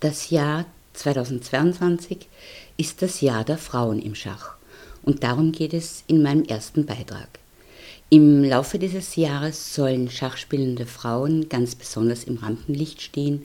Das 0.00 0.30
Jahr 0.30 0.64
2022 0.94 2.26
ist 2.78 3.02
das 3.02 3.20
Jahr 3.20 3.44
der 3.44 3.58
Frauen 3.58 4.00
im 4.00 4.14
Schach 4.14 4.54
und 5.02 5.22
darum 5.22 5.52
geht 5.52 5.74
es 5.74 6.04
in 6.06 6.22
meinem 6.22 6.42
ersten 6.44 6.86
Beitrag. 6.86 7.28
Im 8.08 8.42
Laufe 8.42 8.78
dieses 8.78 9.16
Jahres 9.16 9.74
sollen 9.74 10.08
schachspielende 10.08 10.86
Frauen 10.86 11.50
ganz 11.50 11.74
besonders 11.74 12.24
im 12.24 12.38
Rampenlicht 12.38 13.02
stehen. 13.02 13.44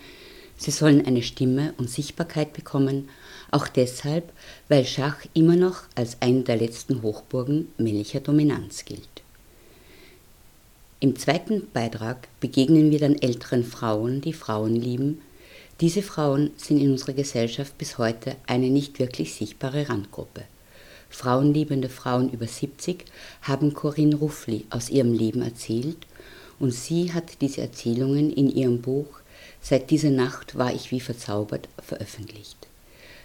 Sie 0.56 0.72
sollen 0.72 1.06
eine 1.06 1.24
Stimme 1.24 1.74
und 1.76 1.90
Sichtbarkeit 1.90 2.54
bekommen, 2.54 3.10
auch 3.52 3.68
deshalb, 3.68 4.32
weil 4.70 4.86
Schach 4.86 5.18
immer 5.34 5.58
noch 5.58 5.82
als 5.96 6.22
eine 6.22 6.44
der 6.44 6.56
letzten 6.56 7.02
Hochburgen 7.02 7.68
männlicher 7.78 8.22
Dominanz 8.22 8.86
gilt. 8.86 9.10
Im 11.02 11.18
zweiten 11.18 11.68
Beitrag 11.74 12.30
begegnen 12.40 12.92
wir 12.92 13.00
dann 13.00 13.16
älteren 13.16 13.66
Frauen, 13.66 14.22
die 14.22 14.32
Frauen 14.32 14.78
lieben. 14.78 15.22
Diese 15.82 16.02
Frauen 16.02 16.52
sind 16.58 16.80
in 16.80 16.92
unserer 16.92 17.14
Gesellschaft 17.14 17.78
bis 17.78 17.98
heute 17.98 18.36
eine 18.48 18.70
nicht 18.70 19.00
wirklich 19.00 19.34
sichtbare 19.34 19.90
Randgruppe. 19.90 20.44
Frauenliebende 21.10 21.90
Frauen 21.90 22.30
über 22.32 22.48
70 22.48 23.06
haben 23.42 23.74
Corinne 23.74 24.16
Ruffli 24.16 24.66
aus 24.70 24.90
ihrem 24.90 25.14
Leben 25.14 25.42
erzählt 25.42 25.98
und 26.60 26.72
sie 26.72 27.14
hat 27.14 27.42
diese 27.42 27.62
Erzählungen 27.62 28.32
in 28.32 28.50
ihrem 28.50 28.82
Buch 28.82 29.08
Seit 29.68 29.90
dieser 29.90 30.12
Nacht 30.12 30.56
war 30.60 30.72
ich 30.76 30.92
wie 30.92 31.00
verzaubert 31.00 31.68
veröffentlicht. 31.84 32.68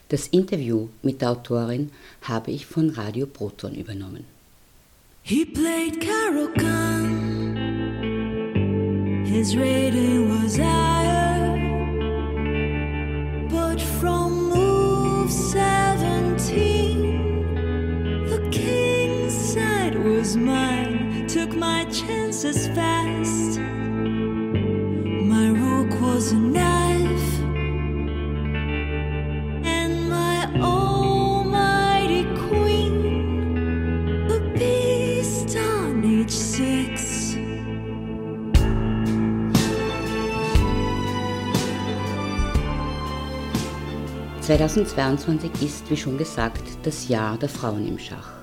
Das 0.09 0.27
Interview 0.28 0.89
mit 1.03 1.21
der 1.21 1.33
Autorin 1.33 1.91
habe 2.23 2.51
ich 2.51 2.65
von 2.65 2.89
Radio 2.89 3.27
Proton 3.27 3.75
übernommen. 3.75 4.25
He 5.23 5.45
played 5.45 6.01
Carol 6.01 6.48
Gunn. 6.55 7.56
His 9.27 9.55
rating 9.55 10.31
was 10.31 10.56
higher, 10.56 11.30
was 20.31 20.36
mine. 20.36 21.27
Took 21.27 21.56
my 21.56 21.84
chances 21.86 22.69
fast. 22.69 23.59
My 25.33 25.48
rook 25.50 26.00
was 26.00 26.33
a 26.33 26.37
knife. 26.37 27.41
And 29.64 30.09
my 30.09 30.47
almighty 30.61 32.25
queen, 32.48 32.97
a 34.31 34.39
beast 34.56 35.56
on 35.56 36.05
age 36.05 36.31
six. 36.31 37.37
2022 44.42 45.50
ist, 45.62 45.91
wie 45.91 45.97
schon 45.97 46.19
gesagt, 46.19 46.62
das 46.83 47.09
Jahr 47.09 47.37
der 47.39 47.48
Frauen 47.48 47.87
im 47.87 47.98
Schach. 47.98 48.40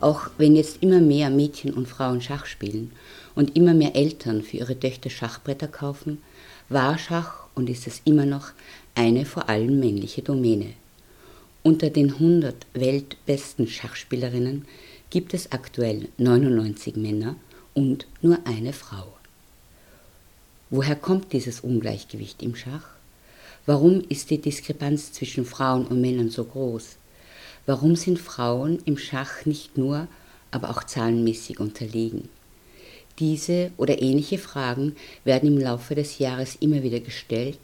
Auch 0.00 0.30
wenn 0.38 0.54
jetzt 0.54 0.82
immer 0.82 1.00
mehr 1.00 1.30
Mädchen 1.30 1.72
und 1.72 1.88
Frauen 1.88 2.20
Schach 2.20 2.46
spielen 2.46 2.92
und 3.34 3.56
immer 3.56 3.74
mehr 3.74 3.96
Eltern 3.96 4.42
für 4.42 4.58
ihre 4.58 4.78
Töchter 4.78 5.10
Schachbretter 5.10 5.68
kaufen, 5.68 6.22
war 6.68 6.98
Schach 6.98 7.46
und 7.54 7.68
ist 7.68 7.86
es 7.86 8.02
immer 8.04 8.26
noch 8.26 8.52
eine 8.94 9.24
vor 9.24 9.48
allem 9.48 9.80
männliche 9.80 10.22
Domäne. 10.22 10.74
Unter 11.62 11.90
den 11.90 12.12
100 12.12 12.54
weltbesten 12.74 13.66
Schachspielerinnen 13.66 14.64
gibt 15.10 15.34
es 15.34 15.50
aktuell 15.52 16.08
99 16.18 16.96
Männer 16.96 17.36
und 17.74 18.06
nur 18.22 18.38
eine 18.44 18.72
Frau. 18.72 19.12
Woher 20.70 20.96
kommt 20.96 21.32
dieses 21.32 21.60
Ungleichgewicht 21.60 22.42
im 22.42 22.54
Schach? 22.54 22.86
Warum 23.66 24.02
ist 24.08 24.30
die 24.30 24.40
Diskrepanz 24.40 25.12
zwischen 25.12 25.44
Frauen 25.44 25.86
und 25.86 26.00
Männern 26.00 26.30
so 26.30 26.44
groß? 26.44 26.96
Warum 27.68 27.96
sind 27.96 28.18
Frauen 28.18 28.78
im 28.86 28.96
Schach 28.96 29.44
nicht 29.44 29.76
nur, 29.76 30.08
aber 30.50 30.70
auch 30.70 30.84
zahlenmäßig 30.84 31.60
unterlegen? 31.60 32.30
Diese 33.18 33.72
oder 33.76 34.00
ähnliche 34.00 34.38
Fragen 34.38 34.96
werden 35.24 35.50
im 35.50 35.58
Laufe 35.58 35.94
des 35.94 36.18
Jahres 36.18 36.56
immer 36.60 36.82
wieder 36.82 37.00
gestellt 37.00 37.58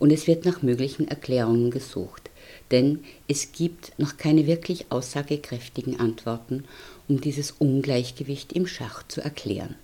und 0.00 0.10
es 0.10 0.26
wird 0.26 0.44
nach 0.44 0.62
möglichen 0.62 1.06
Erklärungen 1.06 1.70
gesucht, 1.70 2.30
denn 2.72 3.04
es 3.28 3.52
gibt 3.52 3.96
noch 3.96 4.16
keine 4.16 4.48
wirklich 4.48 4.86
aussagekräftigen 4.90 6.00
Antworten, 6.00 6.64
um 7.06 7.20
dieses 7.20 7.52
Ungleichgewicht 7.52 8.54
im 8.54 8.66
Schach 8.66 9.04
zu 9.06 9.20
erklären. 9.20 9.76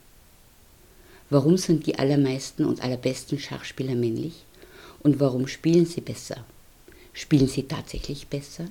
Warum 1.28 1.56
sind 1.56 1.86
die 1.86 1.96
allermeisten 1.96 2.64
und 2.64 2.82
allerbesten 2.82 3.38
Schachspieler 3.38 3.94
männlich? 3.94 4.42
Und 5.04 5.20
warum 5.20 5.46
spielen 5.46 5.86
sie 5.86 6.00
besser? 6.00 6.44
Spielen 7.12 7.46
sie 7.46 7.68
tatsächlich 7.68 8.26
besser? 8.26 8.66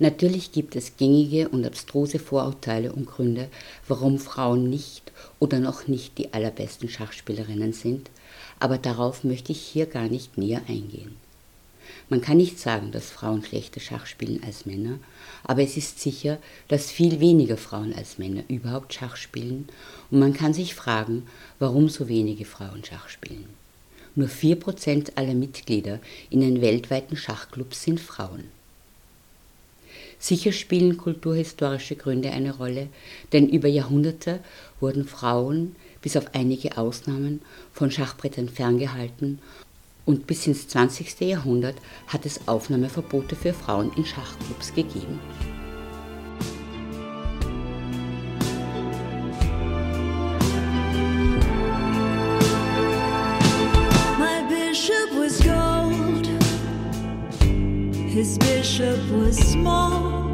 Natürlich 0.00 0.50
gibt 0.50 0.76
es 0.76 0.96
gängige 0.96 1.50
und 1.50 1.66
abstruse 1.66 2.18
Vorurteile 2.18 2.90
und 2.90 3.04
Gründe, 3.04 3.48
warum 3.86 4.18
Frauen 4.18 4.70
nicht 4.70 5.12
oder 5.38 5.60
noch 5.60 5.88
nicht 5.88 6.16
die 6.16 6.32
allerbesten 6.32 6.88
Schachspielerinnen 6.88 7.74
sind, 7.74 8.08
aber 8.58 8.78
darauf 8.78 9.24
möchte 9.24 9.52
ich 9.52 9.60
hier 9.60 9.84
gar 9.84 10.08
nicht 10.08 10.38
näher 10.38 10.62
eingehen. 10.68 11.16
Man 12.08 12.22
kann 12.22 12.38
nicht 12.38 12.58
sagen, 12.58 12.92
dass 12.92 13.10
Frauen 13.10 13.44
schlechter 13.44 13.80
Schach 13.80 14.06
spielen 14.06 14.42
als 14.42 14.64
Männer, 14.64 14.98
aber 15.44 15.62
es 15.62 15.76
ist 15.76 16.00
sicher, 16.00 16.38
dass 16.68 16.90
viel 16.90 17.20
weniger 17.20 17.58
Frauen 17.58 17.92
als 17.92 18.16
Männer 18.16 18.42
überhaupt 18.48 18.94
Schach 18.94 19.16
spielen 19.16 19.68
und 20.10 20.18
man 20.18 20.32
kann 20.32 20.54
sich 20.54 20.74
fragen, 20.74 21.26
warum 21.58 21.90
so 21.90 22.08
wenige 22.08 22.46
Frauen 22.46 22.82
Schach 22.86 23.10
spielen. 23.10 23.50
Nur 24.14 24.28
4% 24.28 25.16
aller 25.16 25.34
Mitglieder 25.34 26.00
in 26.30 26.40
den 26.40 26.62
weltweiten 26.62 27.18
Schachclubs 27.18 27.82
sind 27.82 28.00
Frauen. 28.00 28.59
Sicher 30.20 30.52
spielen 30.52 30.98
kulturhistorische 30.98 31.96
Gründe 31.96 32.30
eine 32.30 32.54
Rolle, 32.54 32.88
denn 33.32 33.48
über 33.48 33.68
Jahrhunderte 33.68 34.40
wurden 34.78 35.06
Frauen, 35.06 35.74
bis 36.02 36.14
auf 36.14 36.34
einige 36.34 36.76
Ausnahmen, 36.76 37.40
von 37.72 37.90
Schachbrettern 37.90 38.50
ferngehalten 38.50 39.38
und 40.04 40.26
bis 40.26 40.46
ins 40.46 40.68
20. 40.68 41.20
Jahrhundert 41.20 41.76
hat 42.06 42.26
es 42.26 42.46
Aufnahmeverbote 42.46 43.34
für 43.34 43.54
Frauen 43.54 43.90
in 43.96 44.04
Schachclubs 44.04 44.74
gegeben. 44.74 45.18
His 58.20 58.36
bishop 58.36 59.00
was 59.12 59.38
small. 59.38 60.29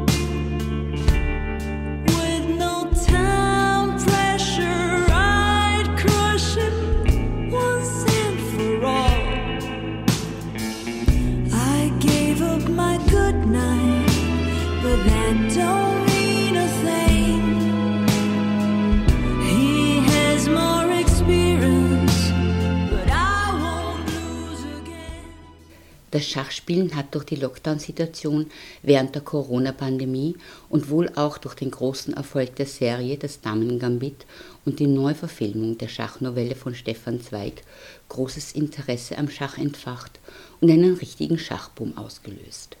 Das 26.17 26.25
Schachspielen 26.25 26.95
hat 26.95 27.13
durch 27.13 27.25
die 27.25 27.35
Lockdown-Situation 27.35 28.47
während 28.81 29.13
der 29.13 29.21
Corona-Pandemie 29.21 30.35
und 30.67 30.89
wohl 30.89 31.11
auch 31.13 31.37
durch 31.37 31.53
den 31.53 31.69
großen 31.69 32.15
Erfolg 32.15 32.55
der 32.55 32.65
Serie 32.65 33.17
Das 33.17 33.41
Damen-Gambit 33.41 34.25
und 34.65 34.79
die 34.79 34.87
Neuverfilmung 34.87 35.77
der 35.77 35.89
Schachnovelle 35.89 36.55
von 36.55 36.73
Stefan 36.73 37.21
Zweig 37.21 37.61
großes 38.09 38.53
Interesse 38.53 39.15
am 39.19 39.29
Schach 39.29 39.59
entfacht 39.59 40.19
und 40.59 40.71
einen 40.71 40.95
richtigen 40.95 41.37
Schachboom 41.37 41.95
ausgelöst. 41.95 42.77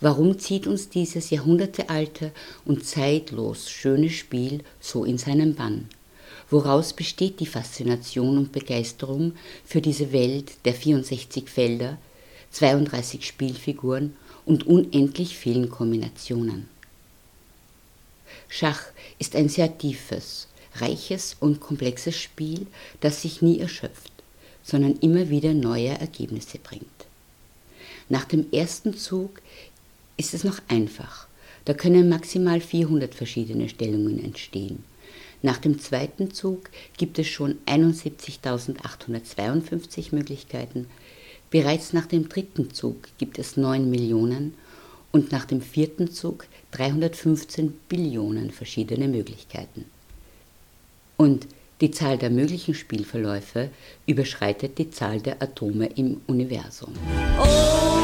Warum 0.00 0.38
zieht 0.38 0.66
uns 0.66 0.88
dieses 0.88 1.28
jahrhundertealte 1.28 2.32
und 2.64 2.86
zeitlos 2.86 3.68
schöne 3.68 4.08
Spiel 4.08 4.64
so 4.80 5.04
in 5.04 5.18
seinen 5.18 5.56
Bann? 5.56 5.90
Woraus 6.48 6.94
besteht 6.94 7.38
die 7.38 7.44
Faszination 7.44 8.38
und 8.38 8.50
Begeisterung 8.50 9.34
für 9.66 9.82
diese 9.82 10.10
Welt 10.14 10.52
der 10.64 10.72
64 10.72 11.50
Felder, 11.50 11.98
32 12.52 13.26
Spielfiguren 13.26 14.16
und 14.44 14.66
unendlich 14.66 15.36
vielen 15.36 15.70
Kombinationen? 15.70 16.68
Schach 18.48 18.82
ist 19.18 19.36
ein 19.36 19.48
sehr 19.48 19.78
tiefes, 19.78 20.48
reiches 20.74 21.36
und 21.40 21.60
komplexes 21.60 22.16
Spiel, 22.16 22.66
das 23.00 23.22
sich 23.22 23.42
nie 23.42 23.60
erschöpft, 23.60 24.12
sondern 24.62 24.96
immer 24.96 25.30
wieder 25.30 25.54
neue 25.54 25.90
Ergebnisse 25.90 26.58
bringt. 26.58 26.84
Nach 28.08 28.24
dem 28.24 28.52
ersten 28.52 28.96
Zug 28.96 29.40
ist 30.16 30.34
es 30.34 30.44
noch 30.44 30.60
einfach. 30.68 31.26
Da 31.64 31.74
können 31.74 32.08
maximal 32.08 32.60
400 32.60 33.12
verschiedene 33.14 33.68
Stellungen 33.68 34.22
entstehen. 34.22 34.84
Nach 35.42 35.58
dem 35.58 35.78
zweiten 35.78 36.32
Zug 36.32 36.70
gibt 36.98 37.18
es 37.18 37.28
schon 37.28 37.58
71.852 37.66 40.14
Möglichkeiten. 40.14 40.86
Bereits 41.50 41.92
nach 41.92 42.06
dem 42.06 42.28
dritten 42.28 42.72
Zug 42.72 43.08
gibt 43.18 43.38
es 43.38 43.56
9 43.56 43.90
Millionen 43.90 44.54
und 45.10 45.32
nach 45.32 45.44
dem 45.44 45.60
vierten 45.60 46.12
Zug 46.12 46.46
315 46.70 47.72
Billionen 47.88 48.50
verschiedene 48.50 49.08
Möglichkeiten. 49.08 49.84
Und 51.16 51.48
die 51.80 51.90
Zahl 51.90 52.18
der 52.18 52.30
möglichen 52.30 52.74
Spielverläufe 52.74 53.70
überschreitet 54.06 54.78
die 54.78 54.90
Zahl 54.90 55.20
der 55.20 55.42
Atome 55.42 55.86
im 55.96 56.20
Universum. 56.26 56.94
Oh. 57.38 57.99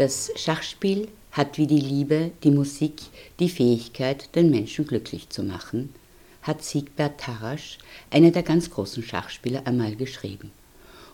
Das 0.00 0.32
Schachspiel 0.34 1.08
hat 1.30 1.58
wie 1.58 1.66
die 1.66 1.78
Liebe, 1.78 2.30
die 2.42 2.50
Musik, 2.50 3.02
die 3.38 3.50
Fähigkeit, 3.50 4.34
den 4.34 4.48
Menschen 4.48 4.86
glücklich 4.86 5.28
zu 5.28 5.42
machen, 5.42 5.94
hat 6.40 6.64
Siegbert 6.64 7.20
Tarasch, 7.20 7.76
einer 8.10 8.30
der 8.30 8.42
ganz 8.42 8.70
großen 8.70 9.02
Schachspieler, 9.02 9.66
einmal 9.66 9.96
geschrieben. 9.96 10.52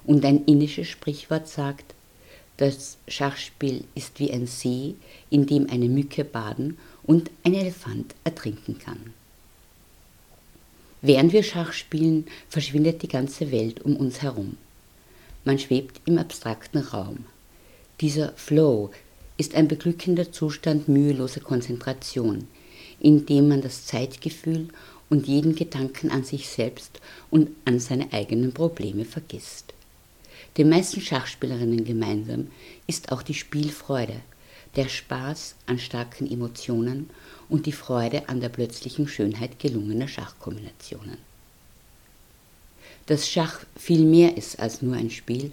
Und 0.04 0.24
ein 0.24 0.44
indisches 0.44 0.86
Sprichwort 0.86 1.48
sagt, 1.48 1.96
das 2.58 2.98
Schachspiel 3.08 3.82
ist 3.96 4.20
wie 4.20 4.30
ein 4.30 4.46
See, 4.46 4.94
in 5.30 5.46
dem 5.46 5.68
eine 5.68 5.88
Mücke 5.88 6.24
baden 6.24 6.78
und 7.02 7.28
ein 7.42 7.54
Elefant 7.54 8.14
ertrinken 8.22 8.78
kann. 8.78 9.12
Während 11.02 11.32
wir 11.32 11.42
Schach 11.42 11.72
spielen, 11.72 12.28
verschwindet 12.48 13.02
die 13.02 13.08
ganze 13.08 13.50
Welt 13.50 13.80
um 13.80 13.96
uns 13.96 14.22
herum. 14.22 14.56
Man 15.44 15.58
schwebt 15.58 16.00
im 16.04 16.18
abstrakten 16.18 16.78
Raum. 16.78 17.26
Dieser 18.00 18.32
Flow 18.32 18.90
ist 19.38 19.54
ein 19.54 19.68
beglückender 19.68 20.30
Zustand 20.30 20.86
müheloser 20.86 21.40
Konzentration, 21.40 22.46
in 23.00 23.24
dem 23.24 23.48
man 23.48 23.62
das 23.62 23.86
Zeitgefühl 23.86 24.68
und 25.08 25.26
jeden 25.26 25.54
Gedanken 25.54 26.10
an 26.10 26.22
sich 26.22 26.48
selbst 26.48 27.00
und 27.30 27.48
an 27.64 27.80
seine 27.80 28.12
eigenen 28.12 28.52
Probleme 28.52 29.06
vergisst. 29.06 29.72
Den 30.58 30.68
meisten 30.68 31.00
Schachspielerinnen 31.00 31.84
gemeinsam 31.84 32.48
ist 32.86 33.12
auch 33.12 33.22
die 33.22 33.34
Spielfreude, 33.34 34.20
der 34.74 34.88
Spaß 34.88 35.54
an 35.64 35.78
starken 35.78 36.30
Emotionen 36.30 37.08
und 37.48 37.64
die 37.64 37.72
Freude 37.72 38.28
an 38.28 38.40
der 38.40 38.50
plötzlichen 38.50 39.08
Schönheit 39.08 39.58
gelungener 39.58 40.08
Schachkombinationen. 40.08 41.16
Dass 43.06 43.28
Schach 43.28 43.60
viel 43.76 44.04
mehr 44.04 44.36
ist 44.36 44.58
als 44.58 44.82
nur 44.82 44.96
ein 44.96 45.10
Spiel, 45.10 45.52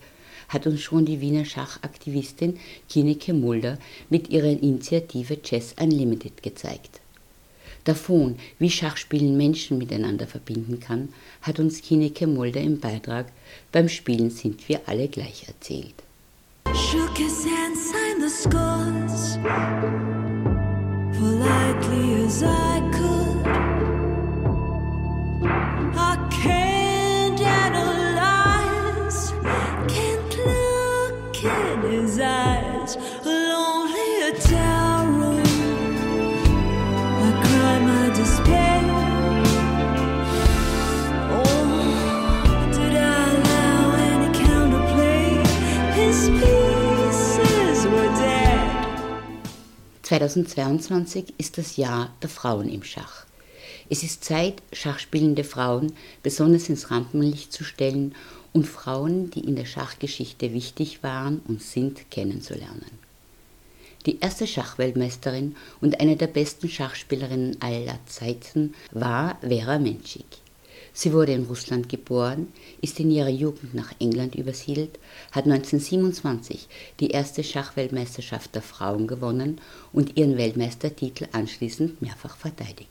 hat 0.50 0.68
uns 0.68 0.82
schon 0.82 1.06
die 1.06 1.22
Wiener 1.22 1.46
Schachaktivistin 1.46 2.60
Kineke 2.90 3.34
Mulder 3.34 3.78
mit 4.10 4.30
ihrer 4.30 4.52
Initiative 4.52 5.42
Chess 5.42 5.76
Unlimited 5.80 6.44
gezeigt. 6.44 7.00
Davon, 7.84 8.38
wie 8.60 8.70
Schachspielen 8.70 9.36
Menschen 9.36 9.78
miteinander 9.78 10.28
verbinden 10.28 10.80
kann, 10.80 11.10
hat 11.42 11.60
uns 11.60 11.82
Kineke 11.82 12.28
Mulder 12.28 12.62
im 12.62 12.80
Beitrag 12.80 13.32
Beim 13.72 13.90
Spielen 13.90 14.30
sind 14.30 14.68
wir 14.70 14.82
alle 14.86 15.08
gleich 15.10 15.48
erzählt. 15.48 15.96
Shook 16.74 17.18
his 17.18 17.46
hand. 17.46 17.74
2022 50.14 51.34
ist 51.40 51.58
das 51.58 51.76
Jahr 51.76 52.14
der 52.22 52.30
Frauen 52.30 52.70
im 52.70 52.84
Schach. 52.84 53.26
Es 53.90 54.04
ist 54.04 54.24
Zeit, 54.24 54.62
schachspielende 54.72 55.44
Frauen 55.44 55.92
besonders 56.22 56.70
ins 56.70 56.92
Rampenlicht 56.92 57.52
zu 57.52 57.64
stellen 57.64 58.14
und 58.52 58.68
Frauen, 58.68 59.32
die 59.32 59.40
in 59.40 59.56
der 59.56 59.66
Schachgeschichte 59.66 60.54
wichtig 60.54 61.02
waren 61.02 61.42
und 61.48 61.64
sind, 61.64 62.12
kennenzulernen. 62.12 62.92
Die 64.06 64.20
erste 64.20 64.46
Schachweltmeisterin 64.46 65.56
und 65.82 66.00
eine 66.00 66.16
der 66.16 66.28
besten 66.28 66.70
Schachspielerinnen 66.70 67.60
aller 67.60 67.98
Zeiten 68.06 68.76
war 68.92 69.40
Vera 69.42 69.80
Menschik. 69.80 70.43
Sie 70.96 71.12
wurde 71.12 71.34
in 71.34 71.46
Russland 71.46 71.90
geboren, 71.90 72.54
ist 72.82 73.00
in 73.00 73.10
ihrer 73.10 73.30
Jugend 73.30 73.74
nach 73.74 73.92
England 74.00 74.36
übersiedelt, 74.36 75.00
hat 75.32 75.46
1927 75.46 76.68
die 77.00 77.10
erste 77.10 77.44
Schachweltmeisterschaft 77.44 78.54
der 78.54 78.62
Frauen 78.62 79.08
gewonnen 79.08 79.60
und 79.92 80.18
ihren 80.18 80.38
Weltmeistertitel 80.38 81.28
anschließend 81.32 82.00
mehrfach 82.02 82.38
verteidigt. 82.38 82.90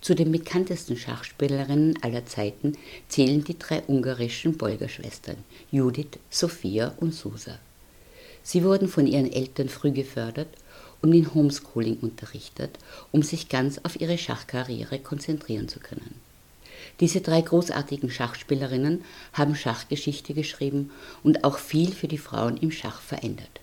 Zu 0.00 0.14
den 0.14 0.30
bekanntesten 0.30 0.96
Schachspielerinnen 0.96 2.00
aller 2.02 2.26
Zeiten 2.26 2.76
zählen 3.08 3.42
die 3.42 3.58
drei 3.58 3.82
ungarischen 3.86 4.56
Bolger-Schwestern 4.56 5.36
Judith, 5.70 6.18
Sophia 6.30 6.94
und 6.98 7.12
Susa. 7.12 7.58
Sie 8.44 8.64
wurden 8.64 8.88
von 8.88 9.06
ihren 9.06 9.32
Eltern 9.32 9.68
früh 9.68 9.92
gefördert 9.92 10.48
und 11.02 11.12
in 11.12 11.32
Homeschooling 11.34 11.98
unterrichtet, 12.00 12.78
um 13.10 13.22
sich 13.22 13.48
ganz 13.48 13.80
auf 13.82 14.00
ihre 14.00 14.18
Schachkarriere 14.18 15.00
konzentrieren 15.00 15.68
zu 15.68 15.80
können. 15.80 16.31
Diese 17.00 17.20
drei 17.20 17.40
großartigen 17.40 18.10
Schachspielerinnen 18.10 19.04
haben 19.32 19.56
Schachgeschichte 19.56 20.34
geschrieben 20.34 20.90
und 21.22 21.44
auch 21.44 21.58
viel 21.58 21.92
für 21.92 22.08
die 22.08 22.18
Frauen 22.18 22.56
im 22.56 22.70
Schach 22.70 23.00
verändert. 23.00 23.60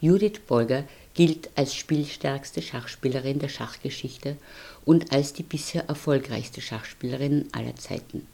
Judith 0.00 0.40
Bolger 0.46 0.84
gilt 1.14 1.50
als 1.56 1.74
spielstärkste 1.74 2.62
Schachspielerin 2.62 3.40
der 3.40 3.48
Schachgeschichte 3.48 4.36
und 4.84 5.12
als 5.12 5.32
die 5.32 5.42
bisher 5.42 5.88
erfolgreichste 5.88 6.60
Schachspielerin 6.60 7.48
aller 7.52 7.74
Zeiten. 7.74 8.26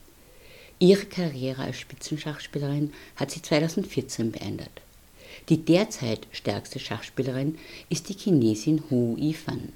Ihre 0.79 1.07
Karriere 1.07 1.63
als 1.63 1.79
Spitzenschachspielerin 1.79 2.93
hat 3.17 3.31
sie 3.31 3.41
2014 3.41 4.33
beendet. 4.33 4.83
Die 5.49 5.65
derzeit 5.65 6.27
stärkste 6.33 6.79
Schachspielerin 6.79 7.59
ist 7.89 8.09
die 8.09 8.15
Chinesin 8.15 8.83
Hu 8.91 9.17
Yifan. 9.17 9.73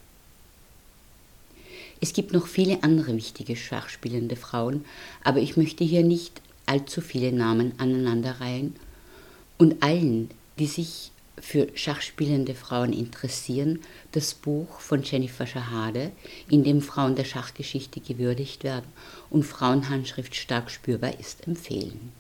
Es 2.00 2.12
gibt 2.12 2.32
noch 2.32 2.46
viele 2.46 2.82
andere 2.82 3.16
wichtige 3.16 3.56
schachspielende 3.56 4.36
Frauen, 4.36 4.84
aber 5.24 5.40
ich 5.40 5.56
möchte 5.56 5.84
hier 5.84 6.04
nicht 6.04 6.40
allzu 6.66 7.00
viele 7.00 7.32
Namen 7.32 7.72
aneinanderreihen 7.78 8.76
und 9.56 9.82
allen, 9.82 10.30
die 10.58 10.66
sich 10.66 11.10
für 11.40 11.68
schachspielende 11.74 12.54
Frauen 12.54 12.92
interessieren, 12.92 13.80
das 14.12 14.34
Buch 14.34 14.80
von 14.80 15.02
Jennifer 15.02 15.46
Schahade, 15.46 16.10
in 16.50 16.64
dem 16.64 16.82
Frauen 16.82 17.14
der 17.14 17.24
Schachgeschichte 17.24 18.00
gewürdigt 18.00 18.64
werden 18.64 18.86
und 19.30 19.44
Frauenhandschrift 19.44 20.34
stark 20.34 20.70
spürbar 20.70 21.18
ist, 21.18 21.46
empfehlen. 21.46 22.12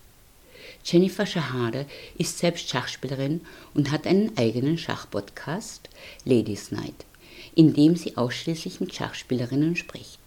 Jennifer 0.84 1.26
Schahade 1.26 1.86
ist 2.16 2.38
selbst 2.38 2.68
Schachspielerin 2.68 3.40
und 3.74 3.90
hat 3.90 4.06
einen 4.06 4.36
eigenen 4.36 4.78
Schachpodcast, 4.78 5.88
Ladies 6.24 6.70
Night, 6.70 7.04
in 7.58 7.74
dem 7.74 7.96
sie 7.96 8.16
ausschließlich 8.16 8.78
mit 8.78 8.94
Schachspielerinnen 8.94 9.74
spricht. 9.74 10.20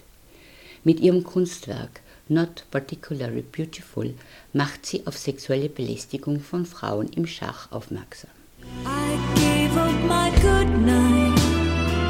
Mit 0.83 0.99
ihrem 0.99 1.23
Kunstwerk 1.23 2.01
Not 2.27 2.65
Particularly 2.71 3.41
Beautiful 3.41 4.13
macht 4.51 4.85
sie 4.85 5.07
auf 5.07 5.17
sexuelle 5.17 5.69
Belästigung 5.69 6.41
von 6.41 6.65
Frauen 6.65 7.07
im 7.13 7.25
Schach 7.25 7.71
aufmerksam. 7.71 8.31
I 8.85 9.17
gave 9.39 9.79
up 9.79 9.93
my 10.09 10.29
good 10.41 10.77
night, 10.81 11.39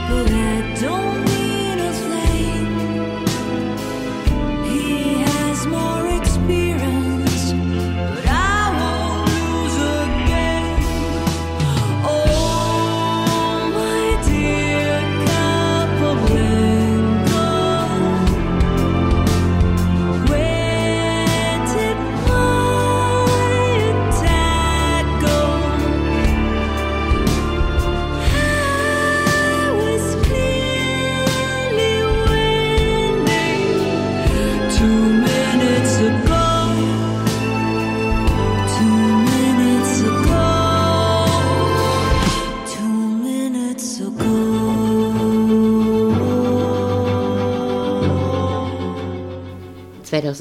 but 0.09 0.31
I 0.31 0.83
don't. 0.83 1.30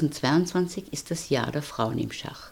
2022 0.09 0.91
ist 0.91 1.11
das 1.11 1.29
Jahr 1.29 1.51
der 1.51 1.61
Frauen 1.61 1.99
im 1.99 2.11
Schach. 2.11 2.51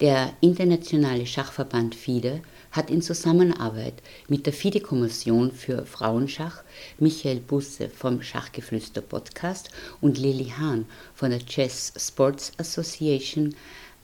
Der 0.00 0.32
internationale 0.40 1.26
Schachverband 1.26 1.94
FIDE 1.94 2.42
hat 2.70 2.90
in 2.90 3.00
Zusammenarbeit 3.00 3.94
mit 4.28 4.44
der 4.46 4.52
FIDE-Kommission 4.52 5.52
für 5.52 5.86
Frauenschach, 5.86 6.62
Michael 6.98 7.40
Busse 7.40 7.88
vom 7.88 8.22
Schachgeflüster 8.22 9.00
Podcast 9.00 9.70
und 10.00 10.18
Lili 10.18 10.52
Hahn 10.58 10.86
von 11.14 11.30
der 11.30 11.44
Chess 11.44 11.92
Sports 11.96 12.52
Association 12.58 13.54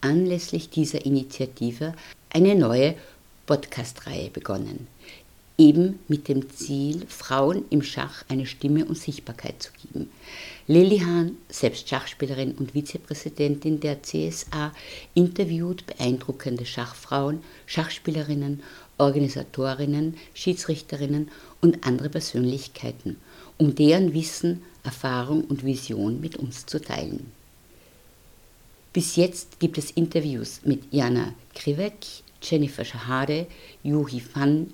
anlässlich 0.01 0.71
dieser 0.71 1.05
Initiative 1.05 1.95
eine 2.31 2.55
neue 2.55 2.95
Podcast-Reihe 3.47 4.31
begonnen, 4.31 4.87
eben 5.59 5.99
mit 6.09 6.29
dem 6.29 6.51
Ziel, 6.51 7.07
Frauen 7.07 7.65
im 7.71 7.83
Schach 7.83 8.25
eine 8.29 8.47
Stimme 8.47 8.85
und 8.87 8.99
Sichtbarkeit 8.99 9.63
zu 9.63 9.71
geben. 9.73 10.11
Lili 10.69 10.99
Hahn, 10.99 11.37
selbst 11.49 11.89
Schachspielerin 11.89 12.51
und 12.57 12.73
Vizepräsidentin 12.73 13.79
der 13.79 14.03
CSA, 14.03 14.73
interviewt 15.15 15.87
beeindruckende 15.87 16.67
Schachfrauen, 16.67 17.41
Schachspielerinnen, 17.67 18.65
Organisatorinnen, 18.99 20.17
Schiedsrichterinnen 20.35 21.31
und 21.61 21.87
andere 21.87 22.09
Persönlichkeiten, 22.09 23.17
um 23.59 23.77
deren 23.77 24.13
Wissen, 24.13 24.65
Erfahrung 24.83 25.45
und 25.45 25.65
Vision 25.65 26.21
mit 26.21 26.35
uns 26.35 26.67
zu 26.67 26.81
teilen. 26.81 27.31
Bis 28.93 29.15
jetzt 29.15 29.61
gibt 29.61 29.79
es 29.79 29.93
Interviews 29.93 30.63
mit 30.65 30.93
Jana 30.93 31.33
Krivek, 31.55 32.05
Jennifer 32.43 32.85
Shahade, 32.85 33.47
Yuhi 33.85 34.19
Fan, 34.19 34.73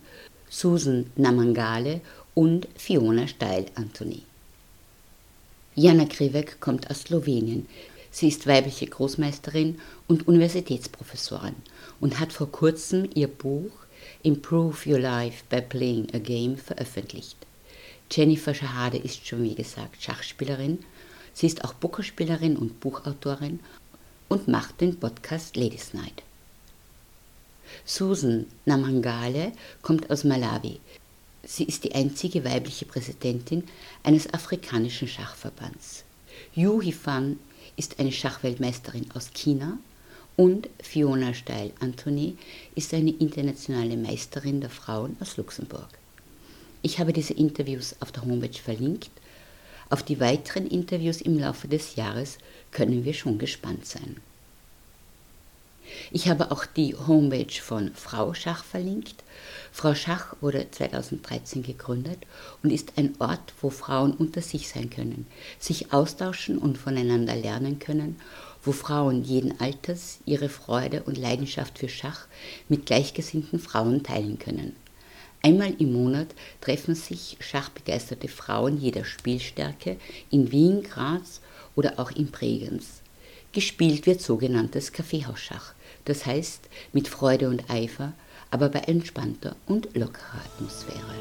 Susan 0.49 1.11
Namangale 1.17 2.01
und 2.33 2.67
Fiona 2.77 3.27
Steil-Anthony. 3.27 4.23
Jana 5.75 6.05
Krivek 6.05 6.61
kommt 6.61 6.91
aus 6.91 7.03
Slowenien. 7.03 7.67
Sie 8.11 8.29
ist 8.29 8.47
weibliche 8.47 8.87
Großmeisterin 8.87 9.79
und 10.07 10.29
Universitätsprofessorin 10.29 11.55
und 11.99 12.21
hat 12.21 12.31
vor 12.35 12.53
kurzem 12.53 13.09
ihr 13.15 13.29
Buch 13.29 13.71
Improve 14.23 14.77
Your 14.85 14.99
Life 14.99 15.45
by 15.49 15.63
Playing 15.63 16.09
a 16.13 16.19
Game 16.19 16.59
veröffentlicht. 16.59 17.39
Jennifer 18.11 18.53
Shahade 18.53 18.99
ist 18.99 19.27
schon 19.27 19.43
wie 19.45 19.55
gesagt 19.55 20.03
Schachspielerin. 20.03 20.81
Sie 21.33 21.47
ist 21.47 21.65
auch 21.65 21.73
Pokerspielerin 21.81 22.59
und 22.59 22.79
Buchautorin 22.81 23.61
und 24.29 24.49
macht 24.49 24.83
den 24.83 25.01
Podcast 25.01 25.57
Ladies 25.57 25.95
Night. 25.95 26.23
Susan 27.87 28.45
Namangale 28.67 29.53
kommt 29.81 30.11
aus 30.11 30.25
Malawi. 30.25 30.81
Sie 31.45 31.65
ist 31.65 31.85
die 31.85 31.95
einzige 31.95 32.45
weibliche 32.45 32.85
Präsidentin 32.85 33.65
eines 34.03 34.33
afrikanischen 34.33 35.09
Schachverbands. 35.09 36.05
Yu 36.55 36.81
Hifan 36.81 37.39
ist 37.77 37.99
eine 37.99 38.13
Schachweltmeisterin 38.13 39.11
aus 39.15 39.31
China 39.33 39.79
und 40.37 40.69
Fiona 40.81 41.35
Steil-Anthony 41.35 42.37
ist 42.75 42.95
eine 42.95 43.11
internationale 43.11 43.97
Meisterin 43.97 44.61
der 44.61 44.71
Frauen 44.71 45.17
aus 45.21 45.37
Luxemburg. 45.37 45.89
Ich 46.83 46.99
habe 46.99 47.13
diese 47.13 47.35
Interviews 47.35 47.97
auf 48.01 48.13
der 48.13 48.25
Homepage 48.25 48.59
verlinkt. 48.59 49.11
Auf 49.91 50.03
die 50.03 50.21
weiteren 50.21 50.67
Interviews 50.67 51.21
im 51.21 51.39
Laufe 51.39 51.69
des 51.69 51.97
Jahres 51.97 52.39
können 52.71 53.05
wir 53.05 53.15
schon 53.15 53.39
gespannt 53.39 53.87
sein. 53.87 54.17
Ich 56.11 56.29
habe 56.29 56.51
auch 56.51 56.67
die 56.67 56.95
Homepage 56.95 57.61
von 57.61 57.93
Frau 57.95 58.35
Schach 58.35 58.65
verlinkt. 58.65 59.25
Frau 59.73 59.95
Schach 59.95 60.37
wurde 60.41 60.67
2013 60.71 61.63
gegründet 61.63 62.19
und 62.63 62.71
ist 62.71 62.93
ein 62.97 63.15
Ort, 63.19 63.55
wo 63.61 63.71
Frauen 63.71 64.13
unter 64.13 64.43
sich 64.43 64.69
sein 64.69 64.91
können, 64.91 65.27
sich 65.59 65.93
austauschen 65.93 66.59
und 66.59 66.79
voneinander 66.79 67.35
lernen 67.35 67.79
können, 67.79 68.21
wo 68.63 68.73
Frauen 68.73 69.25
jeden 69.25 69.61
Alters 69.61 70.19
ihre 70.27 70.49
Freude 70.49 71.03
und 71.03 71.19
Leidenschaft 71.19 71.79
für 71.79 71.89
Schach 71.89 72.27
mit 72.69 72.87
gleichgesinnten 72.87 73.59
Frauen 73.59 74.03
teilen 74.03 74.39
können. 74.39 74.77
Einmal 75.45 75.75
im 75.79 75.93
Monat 75.93 76.29
treffen 76.61 76.95
sich 76.95 77.37
schachbegeisterte 77.41 78.29
Frauen 78.29 78.79
jeder 78.79 79.05
Spielstärke 79.05 79.97
in 80.31 80.53
Wien, 80.53 80.85
Graz 80.85 81.41
oder 81.75 81.99
auch 81.99 82.13
in 82.13 82.31
Bregenz. 82.31 83.01
Gespielt 83.51 84.07
wird 84.07 84.21
sogenanntes 84.21 84.93
Kaffeehausschach, 84.93 85.75
das 86.05 86.27
heißt 86.27 86.69
mit 86.93 87.09
Freude 87.09 87.49
und 87.49 87.71
Eifer, 87.71 88.13
aber 88.51 88.69
bei 88.69 88.81
entspannter 88.81 89.57
und 89.67 89.95
lockerer 89.95 90.41
Atmosphäre. 90.57 91.15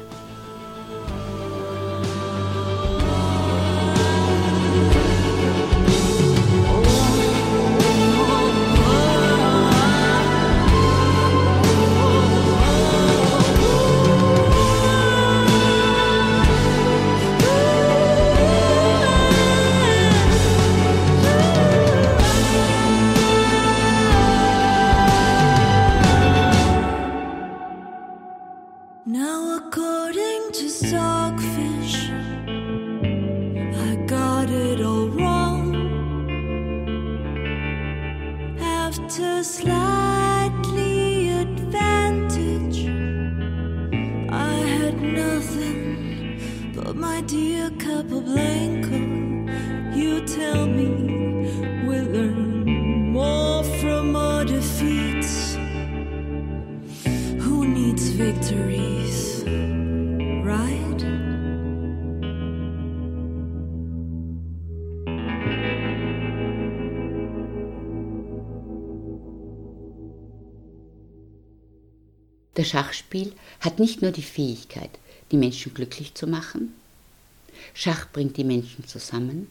Das 72.54 72.68
Schachspiel 72.68 73.32
hat 73.58 73.80
nicht 73.80 74.02
nur 74.02 74.12
die 74.12 74.22
Fähigkeit, 74.22 74.90
die 75.32 75.36
Menschen 75.36 75.74
glücklich 75.74 76.14
zu 76.14 76.28
machen. 76.28 76.74
Schach 77.74 78.06
bringt 78.12 78.36
die 78.36 78.44
Menschen 78.44 78.86
zusammen. 78.86 79.48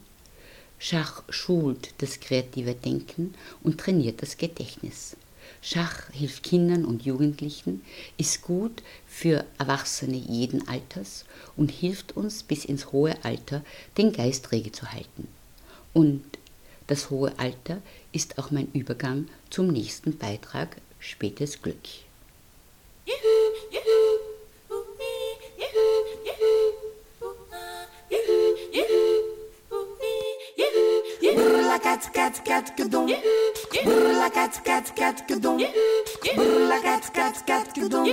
Schach 0.79 1.23
schult 1.29 1.93
das 1.97 2.21
kreative 2.21 2.73
Denken 2.73 3.33
und 3.63 3.79
trainiert 3.81 4.21
das 4.21 4.37
Gedächtnis. 4.37 5.17
Schach 5.61 6.09
hilft 6.11 6.43
Kindern 6.43 6.85
und 6.85 7.03
Jugendlichen, 7.03 7.85
ist 8.17 8.41
gut 8.41 8.81
für 9.07 9.45
Erwachsene 9.59 10.17
jeden 10.17 10.67
Alters 10.67 11.25
und 11.55 11.69
hilft 11.69 12.17
uns 12.17 12.41
bis 12.41 12.65
ins 12.65 12.91
hohe 12.91 13.15
Alter 13.23 13.63
den 13.97 14.11
Geist 14.11 14.51
rege 14.51 14.71
zu 14.71 14.91
halten. 14.91 15.27
Und 15.93 16.23
das 16.87 17.11
hohe 17.11 17.37
Alter 17.37 17.81
ist 18.11 18.39
auch 18.39 18.49
mein 18.49 18.71
Übergang 18.73 19.27
zum 19.49 19.67
nächsten 19.67 20.17
Beitrag 20.17 20.77
Spätes 20.99 21.61
Glück. 21.61 21.77
Cat 32.21 32.43
cat 32.43 32.65
cat 34.63 34.85
cat 34.95 35.17
gedon. 35.27 35.57
Brrla 36.35 36.79
cat 36.83 37.03
cat 37.13 37.35
cat 37.47 37.67
gedon. 37.75 38.07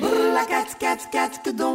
Brrla 0.00 0.44
cat 0.52 0.70
cat 1.12 1.32
gedon. 1.44 1.74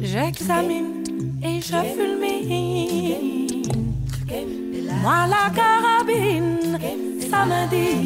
J'examine 0.00 1.04
et 1.42 1.60
je 1.60 1.80
fulmine. 1.94 3.56
Moi 5.02 5.26
la 5.34 5.44
carabine, 5.58 6.78
ça 7.30 7.46
me 7.46 7.60
dit. 7.72 7.98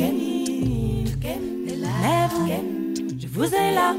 Mais 2.02 2.29
vous, 2.31 2.47
je 3.19 3.26
vous 3.35 3.50
ai 3.55 3.71
là, 3.75 3.95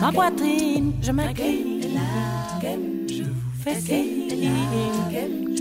ma 0.00 0.12
poitrine, 0.12 0.92
je 1.02 1.12
m'incline. 1.12 1.82
Je 3.08 3.22
vous 3.22 3.52
fais 3.62 3.80
signe. 3.80 5.55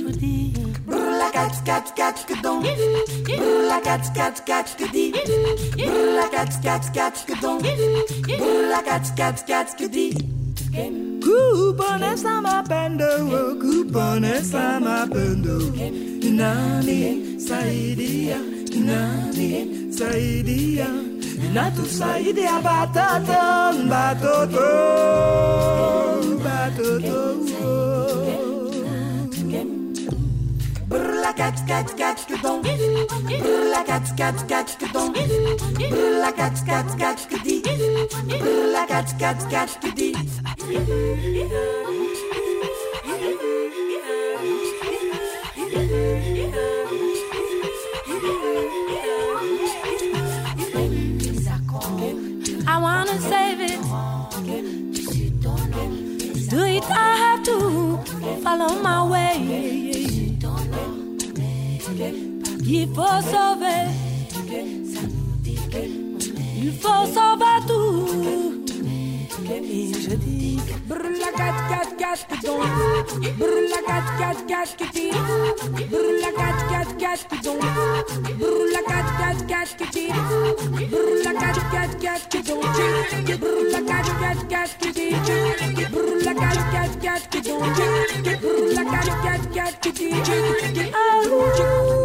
Brrla 0.87 1.31
cat 1.33 1.55
cat 1.65 1.95
cat 1.95 2.25
kedon. 2.27 2.61
Brrla 2.61 3.79
Coupon 11.25 12.03
es 12.03 12.23
la 12.23 12.41
ma 12.41 12.63
pendo, 12.63 13.05
coupon 13.59 14.25
es 14.25 14.53
la 14.53 14.79
ma 14.79 15.07
pendo. 15.11 15.57
Inani 15.75 17.39
saidia, 17.39 18.37
inani 18.71 19.91
saidia. 19.91 20.87
Inatu 21.45 21.85
saidia 21.85 22.59
bataton, 22.61 23.89
batoto, 23.89 24.67
batoto. 26.43 27.05
batoto. 27.09 28.04
cat 31.55 31.63
cat 31.67 31.97
cat 31.97 32.25
que 32.27 32.37
dom 32.43 32.61
brla 32.61 33.83
cat 33.87 34.11
cat 34.17 34.43
cat 34.49 34.77
que 34.79 34.87
dom 34.93 35.13
brla 35.13 36.31
cat 36.41 36.65
cat 36.67 36.97
cat 36.99 37.27
que 37.29 37.37
di 37.47 37.61
brla 38.39 38.85
cat 38.87 39.17
cat 39.19 39.49
cat 39.49 39.79
que 39.81 39.91
di 39.91 40.11
faut 62.95 63.21
sauver, 63.33 63.83
il 66.55 66.71
faut 66.79 67.05
sauver 67.15 67.57
tout. 67.67 68.63
Et 69.51 69.91
je 69.93 70.15
dis, 70.15 70.59
brûle 70.87 71.19
la 71.19 71.31
4 71.35 71.97
4 71.97 72.27
qui 72.27 72.35
bidon, 72.35 72.59
brûle 73.37 73.69
la 73.69 73.81
4 73.85 74.17
4 74.17 74.45
4 74.47 74.75
qui 74.77 74.87
tire, 74.91 75.21
brûle 75.91 76.21
la 76.21 76.31
4 76.31 76.67
4 76.69 76.97
4 76.97 77.27
bidon, 77.31 77.59
brûle 78.39 78.71
la 78.71 78.81
4 78.81 79.17
4 79.17 79.45
4 79.45 79.75
qui 79.77 79.87
tire, 79.91 80.15
brûle 80.89 81.21
la 81.25 81.33
4 81.33 81.69
4 81.71 81.99
4 81.99 82.29
qui 82.29 82.41
don, 82.43 82.61
brûle 83.39 83.71
la 83.71 83.81
4 83.81 84.17
4 84.19 84.47
4 84.47 84.77
qui 84.77 84.91
tire, 84.93 85.19
brûle 85.91 86.23
la 86.23 86.33
4 86.33 86.71
4 86.71 86.99
4 87.01 87.29
qui 87.29 87.41
don, 87.41 87.59
brûle 88.39 88.73
la 88.73 88.83
4 88.83 89.21
4 89.23 89.51
4 89.53 89.79
qui 89.81 89.91
tire, 89.91 90.15
ah, 90.93 92.04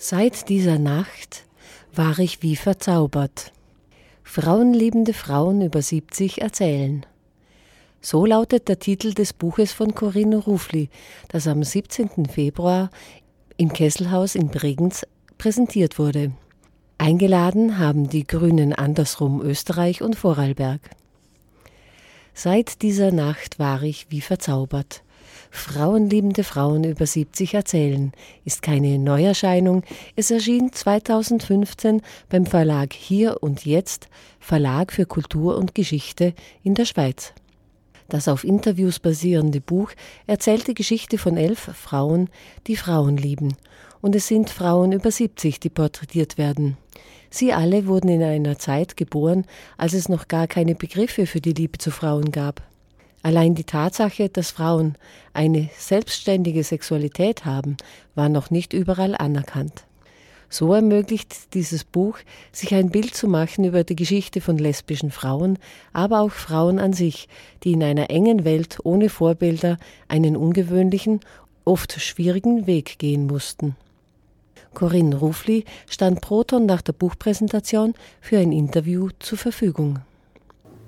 Seit 0.00 0.48
dieser 0.48 0.78
Nacht 0.78 1.44
war 1.94 2.18
ich 2.18 2.42
wie 2.42 2.56
verzaubert. 2.56 3.52
Frauenliebende 4.30 5.14
Frauen 5.14 5.62
über 5.62 5.80
70 5.80 6.42
erzählen. 6.42 7.06
So 8.02 8.26
lautet 8.26 8.68
der 8.68 8.78
Titel 8.78 9.14
des 9.14 9.32
Buches 9.32 9.72
von 9.72 9.94
Corinne 9.94 10.36
Rufli, 10.36 10.90
das 11.28 11.46
am 11.46 11.64
17. 11.64 12.26
Februar 12.26 12.90
im 13.56 13.72
Kesselhaus 13.72 14.34
in 14.34 14.48
Bregenz 14.48 15.06
präsentiert 15.38 15.98
wurde. 15.98 16.32
Eingeladen 16.98 17.78
haben 17.78 18.10
die 18.10 18.26
Grünen 18.26 18.74
andersrum 18.74 19.40
Österreich 19.40 20.02
und 20.02 20.14
Vorarlberg. 20.14 20.82
Seit 22.34 22.82
dieser 22.82 23.12
Nacht 23.12 23.58
war 23.58 23.82
ich 23.82 24.08
wie 24.10 24.20
verzaubert. 24.20 25.02
Frauenliebende 25.50 26.44
Frauen 26.44 26.84
über 26.84 27.06
70 27.06 27.54
erzählen 27.54 28.12
ist 28.44 28.62
keine 28.62 28.98
Neuerscheinung. 28.98 29.82
Es 30.16 30.30
erschien 30.30 30.72
2015 30.72 32.02
beim 32.28 32.46
Verlag 32.46 32.92
Hier 32.92 33.42
und 33.42 33.64
Jetzt, 33.64 34.08
Verlag 34.40 34.92
für 34.92 35.06
Kultur 35.06 35.56
und 35.56 35.74
Geschichte 35.74 36.34
in 36.62 36.74
der 36.74 36.84
Schweiz. 36.84 37.32
Das 38.08 38.28
auf 38.28 38.44
Interviews 38.44 39.00
basierende 39.00 39.60
Buch 39.60 39.90
erzählt 40.26 40.66
die 40.66 40.74
Geschichte 40.74 41.18
von 41.18 41.36
elf 41.36 41.58
Frauen, 41.58 42.30
die 42.66 42.76
Frauen 42.76 43.16
lieben. 43.18 43.56
Und 44.00 44.14
es 44.14 44.28
sind 44.28 44.48
Frauen 44.48 44.92
über 44.92 45.10
70, 45.10 45.60
die 45.60 45.68
porträtiert 45.68 46.38
werden. 46.38 46.78
Sie 47.30 47.52
alle 47.52 47.86
wurden 47.86 48.08
in 48.08 48.22
einer 48.22 48.58
Zeit 48.58 48.96
geboren, 48.96 49.44
als 49.76 49.92
es 49.92 50.08
noch 50.08 50.28
gar 50.28 50.46
keine 50.46 50.74
Begriffe 50.74 51.26
für 51.26 51.40
die 51.40 51.52
Liebe 51.52 51.78
zu 51.78 51.90
Frauen 51.90 52.32
gab. 52.32 52.62
Allein 53.22 53.54
die 53.54 53.64
Tatsache, 53.64 54.28
dass 54.28 54.52
Frauen 54.52 54.96
eine 55.32 55.68
selbstständige 55.76 56.62
Sexualität 56.62 57.44
haben, 57.44 57.76
war 58.14 58.28
noch 58.28 58.50
nicht 58.50 58.72
überall 58.72 59.14
anerkannt. 59.16 59.84
So 60.50 60.72
ermöglicht 60.72 61.52
dieses 61.52 61.84
Buch, 61.84 62.18
sich 62.52 62.74
ein 62.74 62.90
Bild 62.90 63.14
zu 63.14 63.28
machen 63.28 63.64
über 63.64 63.84
die 63.84 63.96
Geschichte 63.96 64.40
von 64.40 64.56
lesbischen 64.56 65.10
Frauen, 65.10 65.58
aber 65.92 66.20
auch 66.20 66.30
Frauen 66.30 66.78
an 66.78 66.94
sich, 66.94 67.28
die 67.64 67.72
in 67.72 67.82
einer 67.82 68.08
engen 68.08 68.44
Welt 68.44 68.78
ohne 68.82 69.10
Vorbilder 69.10 69.76
einen 70.08 70.36
ungewöhnlichen, 70.36 71.20
oft 71.64 72.00
schwierigen 72.00 72.66
Weg 72.66 72.98
gehen 72.98 73.26
mussten. 73.26 73.76
Corinne 74.72 75.16
Rufli 75.16 75.64
stand 75.88 76.22
Proton 76.22 76.64
nach 76.64 76.80
der 76.80 76.92
Buchpräsentation 76.94 77.94
für 78.20 78.38
ein 78.38 78.52
Interview 78.52 79.10
zur 79.18 79.36
Verfügung. 79.36 80.00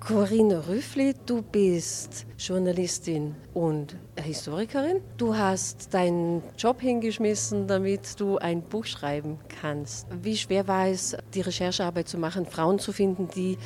Corinne 0.01 0.67
Rüffli, 0.67 1.13
du 1.27 1.43
bist 1.43 2.25
Journalistin 2.35 3.35
und 3.53 3.95
Historikerin. 4.19 4.99
Du 5.15 5.37
hast 5.37 5.93
deinen 5.93 6.41
Job 6.57 6.81
hingeschmissen, 6.81 7.67
damit 7.67 8.19
du 8.19 8.39
ein 8.39 8.63
Buch 8.63 8.85
schreiben 8.85 9.37
kannst. 9.61 10.07
Wie 10.23 10.35
schwer 10.35 10.67
war 10.67 10.87
es, 10.87 11.15
die 11.35 11.41
Recherchearbeit 11.41 12.07
zu 12.07 12.17
machen, 12.17 12.47
Frauen 12.47 12.79
zu 12.79 12.91
finden, 12.91 13.29
die 13.35 13.59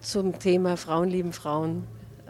zum 0.00 0.38
Thema 0.38 0.76
Frauen 0.76 1.08
lieben 1.08 1.32
Frauen 1.32 1.86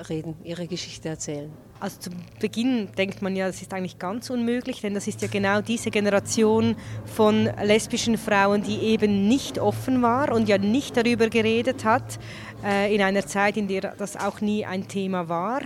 reden, 0.08 0.36
ihre 0.44 0.68
Geschichte 0.68 1.08
erzählen? 1.08 1.50
Also 1.80 2.00
zu 2.00 2.10
Beginn 2.40 2.88
denkt 2.96 3.22
man 3.22 3.36
ja, 3.36 3.46
es 3.46 3.62
ist 3.62 3.72
eigentlich 3.72 4.00
ganz 4.00 4.30
unmöglich, 4.30 4.80
denn 4.80 4.94
das 4.94 5.06
ist 5.06 5.22
ja 5.22 5.28
genau 5.28 5.60
diese 5.60 5.90
Generation 5.90 6.74
von 7.04 7.48
lesbischen 7.62 8.18
Frauen, 8.18 8.62
die 8.62 8.78
eben 8.78 9.28
nicht 9.28 9.60
offen 9.60 10.02
war 10.02 10.32
und 10.32 10.48
ja 10.48 10.58
nicht 10.58 10.96
darüber 10.96 11.28
geredet 11.28 11.84
hat, 11.84 12.18
äh, 12.64 12.92
in 12.92 13.00
einer 13.00 13.24
Zeit, 13.26 13.56
in 13.56 13.68
der 13.68 13.94
das 13.96 14.16
auch 14.16 14.40
nie 14.40 14.66
ein 14.66 14.88
Thema 14.88 15.28
war. 15.28 15.60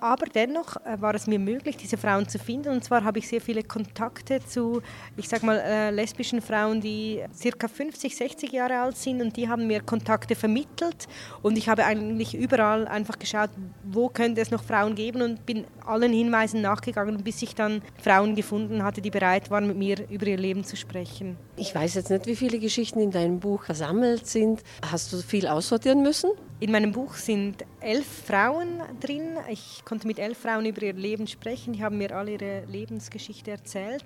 Aber 0.00 0.26
dennoch 0.26 0.76
äh, 0.76 1.00
war 1.00 1.14
es 1.14 1.26
mir 1.26 1.38
möglich, 1.38 1.76
diese 1.76 1.96
Frauen 1.96 2.28
zu 2.28 2.38
finden. 2.38 2.70
Und 2.70 2.84
zwar 2.84 3.04
habe 3.04 3.18
ich 3.18 3.28
sehr 3.28 3.40
viele 3.40 3.62
Kontakte 3.62 4.40
zu, 4.44 4.80
ich 5.16 5.28
sag 5.28 5.42
mal, 5.42 5.58
äh, 5.58 5.90
lesbischen 5.90 6.40
Frauen, 6.40 6.80
die 6.80 7.22
circa 7.34 7.68
50, 7.68 8.16
60 8.16 8.52
Jahre 8.52 8.78
alt 8.78 8.96
sind. 8.96 9.20
Und 9.20 9.36
die 9.36 9.48
haben 9.48 9.66
mir 9.66 9.80
Kontakte 9.82 10.34
vermittelt. 10.36 11.08
Und 11.42 11.58
ich 11.58 11.68
habe 11.68 11.84
eigentlich 11.84 12.34
überall 12.34 12.86
einfach 12.86 13.18
geschaut, 13.18 13.50
wo 13.82 14.08
könnte 14.08 14.40
es 14.40 14.50
noch 14.50 14.62
Frauen 14.62 14.94
geben. 14.94 15.22
Und 15.22 15.44
bin 15.44 15.66
allen 15.84 16.12
Hinweisen 16.12 16.60
nachgegangen, 16.60 17.22
bis 17.24 17.42
ich 17.42 17.54
dann 17.54 17.82
Frauen 18.00 18.36
gefunden 18.36 18.84
hatte, 18.84 19.00
die 19.00 19.10
bereit 19.10 19.50
waren, 19.50 19.66
mit 19.66 19.76
mir 19.76 20.08
über 20.08 20.26
ihr 20.26 20.36
Leben 20.36 20.62
zu 20.64 20.76
sprechen. 20.76 21.36
Ich 21.56 21.74
weiß 21.74 21.94
jetzt 21.94 22.10
nicht, 22.10 22.26
wie 22.26 22.36
viele 22.36 22.60
Geschichten 22.60 23.00
in 23.00 23.10
deinem 23.10 23.40
Buch 23.40 23.64
versammelt 23.64 24.26
sind. 24.26 24.62
Hast 24.90 25.12
du 25.12 25.18
viel 25.18 25.48
aussortieren 25.48 26.02
müssen? 26.02 26.30
In 26.60 26.72
meinem 26.72 26.90
Buch 26.90 27.14
sind 27.14 27.64
elf 27.80 28.06
Frauen 28.26 28.80
drin. 29.00 29.36
Ich 29.48 29.84
konnte 29.88 30.06
mit 30.06 30.18
elf 30.18 30.36
Frauen 30.36 30.66
über 30.66 30.82
ihr 30.82 30.92
Leben 30.92 31.26
sprechen. 31.26 31.72
Die 31.72 31.82
haben 31.82 31.96
mir 31.96 32.14
alle 32.14 32.32
ihre 32.32 32.64
Lebensgeschichte 32.66 33.50
erzählt. 33.50 34.04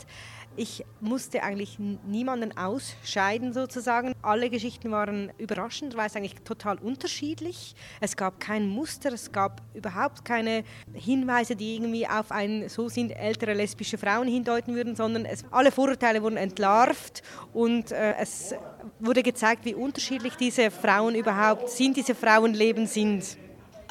Ich 0.55 0.85
musste 1.01 1.43
eigentlich 1.43 1.79
niemanden 2.07 2.57
ausscheiden 2.57 3.53
sozusagen. 3.53 4.13
Alle 4.23 4.49
Geschichten 4.49 4.93
waren 4.93 5.33
überraschend, 5.39 5.97
weil 5.97 6.07
es 6.07 6.15
eigentlich 6.15 6.37
total 6.45 6.79
unterschiedlich. 6.79 7.75
Es 8.01 8.17
gab 8.17 8.39
kein 8.39 8.69
Muster, 8.69 9.13
es 9.13 9.33
gab 9.33 9.61
überhaupt 9.75 10.25
keine 10.25 10.63
Hinweise, 10.93 11.57
die 11.57 11.75
irgendwie 11.75 12.07
auf 12.07 12.31
ein 12.31 12.69
so 12.69 12.89
sind 12.89 13.11
ältere 13.11 13.55
lesbische 13.55 13.99
Frauen 13.99 14.29
hindeuten 14.29 14.77
würden, 14.77 14.95
sondern 14.95 15.25
es, 15.25 15.45
alle 15.51 15.73
Vorurteile 15.73 16.23
wurden 16.23 16.37
entlarvt 16.37 17.25
und 17.53 17.91
äh, 17.91 18.15
es 18.21 18.55
wurde 19.01 19.25
gezeigt, 19.25 19.65
wie 19.65 19.75
unterschiedlich 19.75 20.37
diese 20.37 20.71
Frauen 20.71 21.17
überhaupt 21.17 21.71
sind, 21.71 21.97
diese 21.97 22.15
Frauenleben 22.15 22.87
sind. 22.87 23.37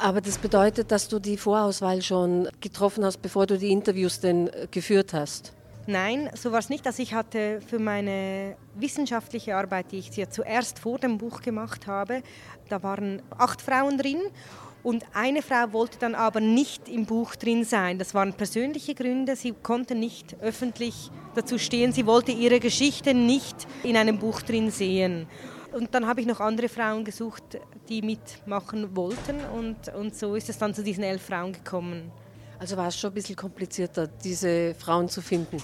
Aber 0.02 0.20
das 0.20 0.36
bedeutet, 0.36 0.90
dass 0.90 1.06
du 1.06 1.20
die 1.20 1.36
Vorauswahl 1.36 2.02
schon 2.02 2.48
getroffen 2.60 3.04
hast, 3.04 3.22
bevor 3.22 3.46
du 3.46 3.56
die 3.56 3.70
Interviews 3.70 4.18
denn 4.18 4.48
äh, 4.48 4.66
geführt 4.68 5.12
hast? 5.12 5.52
Nein, 5.86 6.28
so 6.34 6.50
war 6.50 6.58
es 6.58 6.68
nicht. 6.68 6.84
Also 6.88 7.04
ich 7.04 7.14
hatte 7.14 7.60
für 7.60 7.78
meine 7.78 8.56
wissenschaftliche 8.74 9.54
Arbeit, 9.54 9.92
die 9.92 9.98
ich 9.98 10.16
ja 10.16 10.28
zuerst 10.28 10.80
vor 10.80 10.98
dem 10.98 11.18
Buch 11.18 11.40
gemacht 11.40 11.86
habe, 11.86 12.22
da 12.68 12.82
waren 12.82 13.22
acht 13.38 13.62
Frauen 13.62 13.96
drin 13.96 14.18
und 14.82 15.04
eine 15.14 15.40
Frau 15.40 15.72
wollte 15.72 15.98
dann 16.00 16.16
aber 16.16 16.40
nicht 16.40 16.88
im 16.88 17.06
Buch 17.06 17.36
drin 17.36 17.64
sein. 17.64 18.00
Das 18.00 18.12
waren 18.12 18.32
persönliche 18.32 18.96
Gründe. 18.96 19.36
Sie 19.36 19.52
konnte 19.52 19.94
nicht 19.94 20.36
öffentlich 20.40 21.12
dazu 21.36 21.58
stehen. 21.58 21.92
Sie 21.92 22.06
wollte 22.06 22.32
ihre 22.32 22.58
Geschichte 22.58 23.14
nicht 23.14 23.68
in 23.84 23.96
einem 23.96 24.18
Buch 24.18 24.42
drin 24.42 24.72
sehen. 24.72 25.28
Und 25.72 25.94
dann 25.94 26.06
habe 26.06 26.20
ich 26.20 26.26
noch 26.26 26.40
andere 26.40 26.68
Frauen 26.68 27.04
gesucht, 27.04 27.58
die 27.88 28.02
mitmachen 28.02 28.96
wollten. 28.96 29.40
Und, 29.54 29.88
und 29.94 30.14
so 30.16 30.34
ist 30.34 30.48
es 30.48 30.58
dann 30.58 30.74
zu 30.74 30.82
diesen 30.82 31.04
elf 31.04 31.22
Frauen 31.22 31.52
gekommen. 31.52 32.10
Also 32.58 32.76
war 32.76 32.86
es 32.86 32.96
schon 32.96 33.10
ein 33.10 33.14
bisschen 33.14 33.34
komplizierter, 33.34 34.06
diese 34.06 34.76
Frauen 34.76 35.08
zu 35.08 35.20
finden? 35.20 35.56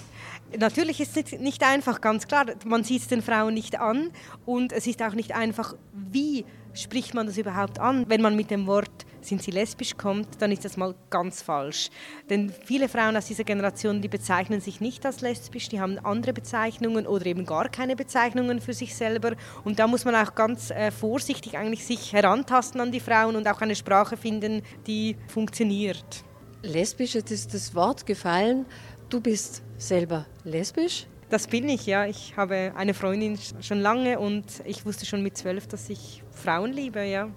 Natürlich 0.58 1.00
ist 1.00 1.16
es 1.16 1.38
nicht 1.38 1.62
einfach, 1.62 2.00
ganz 2.00 2.26
klar. 2.26 2.46
Man 2.64 2.82
sieht 2.82 3.02
es 3.02 3.08
den 3.08 3.22
Frauen 3.22 3.54
nicht 3.54 3.78
an 3.78 4.10
und 4.46 4.72
es 4.72 4.86
ist 4.88 5.00
auch 5.02 5.14
nicht 5.14 5.32
einfach, 5.32 5.76
wie 5.92 6.44
spricht 6.74 7.14
man 7.14 7.26
das 7.26 7.38
überhaupt 7.38 7.78
an? 7.78 8.06
Wenn 8.08 8.20
man 8.20 8.34
mit 8.34 8.50
dem 8.50 8.66
Wort 8.66 9.06
sind 9.20 9.42
sie 9.42 9.50
lesbisch 9.50 9.96
kommt, 9.96 10.40
dann 10.40 10.52
ist 10.52 10.64
das 10.64 10.76
mal 10.76 10.94
ganz 11.10 11.42
falsch. 11.42 11.90
Denn 12.30 12.52
viele 12.64 12.88
Frauen 12.88 13.16
aus 13.16 13.26
dieser 13.26 13.44
Generation, 13.44 14.00
die 14.00 14.08
bezeichnen 14.08 14.60
sich 14.60 14.80
nicht 14.80 15.04
als 15.04 15.20
lesbisch, 15.20 15.68
die 15.68 15.80
haben 15.80 15.98
andere 15.98 16.32
Bezeichnungen 16.32 17.06
oder 17.06 17.26
eben 17.26 17.44
gar 17.44 17.68
keine 17.68 17.96
Bezeichnungen 17.96 18.60
für 18.60 18.72
sich 18.72 18.94
selber. 18.94 19.32
Und 19.64 19.78
da 19.78 19.86
muss 19.86 20.04
man 20.04 20.14
auch 20.14 20.34
ganz 20.34 20.70
äh, 20.70 20.90
vorsichtig 20.90 21.56
eigentlich 21.56 21.84
sich 21.84 22.12
herantasten 22.12 22.80
an 22.80 22.92
die 22.92 23.00
Frauen 23.00 23.36
und 23.36 23.46
auch 23.48 23.60
eine 23.60 23.76
Sprache 23.76 24.16
finden, 24.16 24.62
die 24.86 25.16
funktioniert. 25.28 26.24
Lesbisch, 26.62 27.14
jetzt 27.14 27.30
ist 27.30 27.54
das 27.54 27.74
Wort 27.74 28.04
gefallen. 28.06 28.66
Du 29.08 29.20
bist 29.20 29.62
selber 29.76 30.26
lesbisch? 30.44 31.06
Das 31.30 31.46
bin 31.46 31.68
ich, 31.68 31.86
ja. 31.86 32.06
Ich 32.06 32.36
habe 32.36 32.72
eine 32.74 32.94
Freundin 32.94 33.38
schon 33.60 33.80
lange 33.80 34.18
und 34.18 34.44
ich 34.64 34.86
wusste 34.86 35.04
schon 35.04 35.22
mit 35.22 35.36
zwölf, 35.36 35.66
dass 35.66 35.90
ich 35.90 36.22
Frauen 36.30 36.72
liebe, 36.72 37.04
ja. 37.04 37.28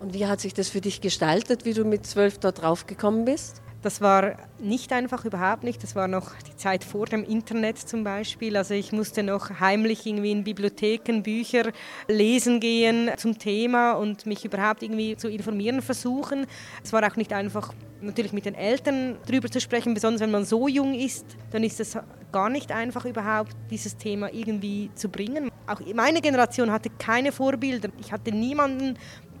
Und 0.00 0.14
wie 0.14 0.26
hat 0.26 0.40
sich 0.40 0.54
das 0.54 0.70
für 0.70 0.80
dich 0.80 1.02
gestaltet, 1.02 1.66
wie 1.66 1.74
du 1.74 1.84
mit 1.84 2.06
zwölf 2.06 2.38
dort 2.38 2.62
drauf 2.62 2.86
gekommen 2.86 3.26
bist? 3.26 3.60
Das 3.82 4.00
war 4.00 4.36
nicht 4.58 4.92
einfach, 4.92 5.24
überhaupt 5.24 5.62
nicht. 5.62 5.82
Das 5.82 5.94
war 5.94 6.08
noch 6.08 6.32
die 6.46 6.56
Zeit 6.56 6.84
vor 6.84 7.06
dem 7.06 7.22
Internet 7.24 7.78
zum 7.78 8.02
Beispiel. 8.04 8.56
Also 8.56 8.74
ich 8.74 8.92
musste 8.92 9.22
noch 9.22 9.60
heimlich 9.60 10.06
irgendwie 10.06 10.32
in 10.32 10.44
Bibliotheken 10.44 11.22
Bücher 11.22 11.70
lesen 12.08 12.60
gehen 12.60 13.10
zum 13.16 13.38
Thema 13.38 13.92
und 13.92 14.26
mich 14.26 14.44
überhaupt 14.44 14.82
irgendwie 14.82 15.16
zu 15.16 15.28
informieren 15.28 15.80
versuchen. 15.80 16.46
Es 16.82 16.92
war 16.92 17.06
auch 17.10 17.16
nicht 17.16 17.32
einfach, 17.32 17.72
natürlich 18.00 18.32
mit 18.32 18.44
den 18.46 18.54
Eltern 18.54 19.16
darüber 19.26 19.50
zu 19.50 19.60
sprechen, 19.60 19.94
besonders 19.94 20.20
wenn 20.20 20.30
man 20.30 20.44
so 20.44 20.68
jung 20.68 20.94
ist, 20.94 21.24
dann 21.50 21.64
ist 21.64 21.80
es 21.80 21.96
gar 22.32 22.50
nicht 22.50 22.72
einfach 22.72 23.04
überhaupt, 23.04 23.52
dieses 23.70 23.96
Thema 23.96 24.32
irgendwie 24.32 24.90
zu 24.94 25.08
bringen. 25.08 25.50
Auch 25.66 25.80
meine 25.94 26.20
Generation 26.20 26.70
hatte 26.70 26.90
keine 26.98 27.32
Vorbilder. 27.32 27.88
Ich 27.98 28.12
hatte 28.12 28.30
niemanden, 28.32 28.98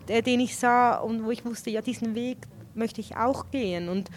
den 0.08 0.40
ich 0.40 0.56
sah 0.56 0.96
und 0.96 1.24
wo 1.24 1.30
ich 1.30 1.44
wusste, 1.44 1.70
ja, 1.70 1.82
diesen 1.82 2.14
Weg 2.14 2.38
möchte 2.74 3.00
ich 3.00 3.16
auch 3.16 3.50
gehen. 3.50 3.88
Und, 3.88 4.10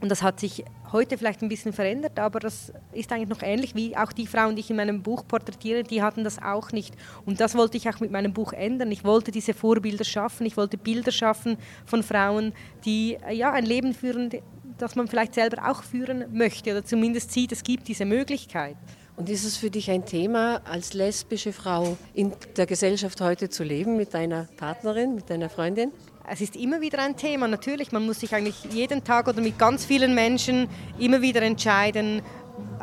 und 0.00 0.08
das 0.08 0.22
hat 0.22 0.40
sich 0.40 0.64
heute 0.92 1.18
vielleicht 1.18 1.42
ein 1.42 1.48
bisschen 1.48 1.72
verändert, 1.72 2.18
aber 2.18 2.40
das 2.40 2.72
ist 2.92 3.12
eigentlich 3.12 3.28
noch 3.28 3.42
ähnlich 3.42 3.74
wie 3.74 3.96
auch 3.96 4.12
die 4.12 4.26
Frauen, 4.26 4.56
die 4.56 4.60
ich 4.60 4.70
in 4.70 4.76
meinem 4.76 5.02
Buch 5.02 5.26
porträtiere, 5.26 5.82
die 5.82 6.02
hatten 6.02 6.24
das 6.24 6.40
auch 6.42 6.72
nicht. 6.72 6.94
Und 7.24 7.40
das 7.40 7.54
wollte 7.54 7.76
ich 7.76 7.88
auch 7.88 8.00
mit 8.00 8.10
meinem 8.10 8.32
Buch 8.32 8.52
ändern. 8.52 8.90
Ich 8.90 9.04
wollte 9.04 9.30
diese 9.30 9.54
Vorbilder 9.54 10.04
schaffen, 10.04 10.46
ich 10.46 10.56
wollte 10.56 10.78
Bilder 10.78 11.12
schaffen 11.12 11.56
von 11.84 12.02
Frauen, 12.02 12.52
die 12.84 13.18
ja, 13.32 13.52
ein 13.52 13.64
Leben 13.64 13.94
führen, 13.94 14.30
das 14.78 14.96
man 14.96 15.08
vielleicht 15.08 15.34
selber 15.34 15.70
auch 15.70 15.82
führen 15.82 16.24
möchte 16.32 16.70
oder 16.70 16.84
zumindest 16.84 17.32
sieht, 17.32 17.52
es 17.52 17.62
gibt 17.62 17.86
diese 17.88 18.04
Möglichkeit. 18.04 18.76
Und 19.20 19.28
ist 19.28 19.44
es 19.44 19.58
für 19.58 19.68
dich 19.68 19.90
ein 19.90 20.06
Thema, 20.06 20.62
als 20.64 20.94
lesbische 20.94 21.52
Frau 21.52 21.98
in 22.14 22.32
der 22.56 22.64
Gesellschaft 22.64 23.20
heute 23.20 23.50
zu 23.50 23.64
leben, 23.64 23.98
mit 23.98 24.14
deiner 24.14 24.48
Partnerin, 24.56 25.14
mit 25.14 25.28
deiner 25.28 25.50
Freundin? 25.50 25.92
Es 26.26 26.40
ist 26.40 26.56
immer 26.56 26.80
wieder 26.80 27.00
ein 27.00 27.18
Thema, 27.18 27.46
natürlich. 27.46 27.92
Man 27.92 28.06
muss 28.06 28.20
sich 28.20 28.34
eigentlich 28.34 28.64
jeden 28.72 29.04
Tag 29.04 29.28
oder 29.28 29.42
mit 29.42 29.58
ganz 29.58 29.84
vielen 29.84 30.14
Menschen 30.14 30.68
immer 30.98 31.20
wieder 31.20 31.42
entscheiden, 31.42 32.22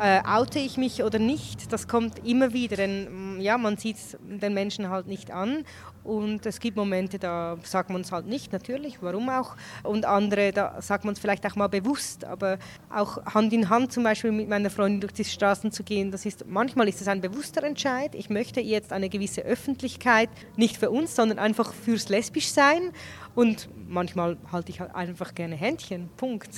äh, 0.00 0.20
oute 0.26 0.58
ich 0.58 0.76
mich 0.76 1.02
oder 1.02 1.18
nicht. 1.18 1.72
Das 1.72 1.88
kommt 1.88 2.26
immer 2.26 2.52
wieder, 2.52 2.76
denn 2.76 3.40
ja, 3.40 3.58
man 3.58 3.76
sieht 3.76 3.96
es 3.96 4.16
den 4.22 4.54
Menschen 4.54 4.88
halt 4.90 5.06
nicht 5.06 5.30
an. 5.30 5.64
Und 6.04 6.46
es 6.46 6.58
gibt 6.58 6.76
Momente, 6.76 7.18
da 7.18 7.58
sagt 7.64 7.90
man 7.90 8.00
es 8.00 8.12
halt 8.12 8.26
nicht, 8.26 8.52
natürlich, 8.52 9.02
warum 9.02 9.28
auch. 9.28 9.56
Und 9.82 10.06
andere, 10.06 10.52
da 10.52 10.80
sagt 10.80 11.04
man 11.04 11.12
es 11.12 11.20
vielleicht 11.20 11.44
auch 11.44 11.54
mal 11.54 11.68
bewusst. 11.68 12.24
Aber 12.24 12.58
auch 12.88 13.24
Hand 13.26 13.52
in 13.52 13.68
Hand 13.68 13.92
zum 13.92 14.04
Beispiel 14.04 14.32
mit 14.32 14.48
meiner 14.48 14.70
Freundin 14.70 15.00
durch 15.02 15.12
die 15.12 15.24
Straßen 15.24 15.70
zu 15.70 15.82
gehen, 15.82 16.10
das 16.10 16.24
ist, 16.24 16.46
manchmal 16.46 16.88
ist 16.88 17.02
es 17.02 17.08
ein 17.08 17.20
bewusster 17.20 17.62
Entscheid. 17.62 18.14
Ich 18.14 18.30
möchte 18.30 18.60
jetzt 18.60 18.92
eine 18.92 19.10
gewisse 19.10 19.42
Öffentlichkeit, 19.42 20.30
nicht 20.56 20.78
für 20.78 20.90
uns, 20.90 21.14
sondern 21.14 21.38
einfach 21.38 21.74
fürs 21.74 22.08
Lesbischsein. 22.08 22.92
Und 23.34 23.68
manchmal 23.86 24.36
halte 24.50 24.70
ich 24.70 24.80
halt 24.80 24.94
einfach 24.94 25.34
gerne 25.34 25.56
Händchen. 25.56 26.08
Punkt. 26.16 26.48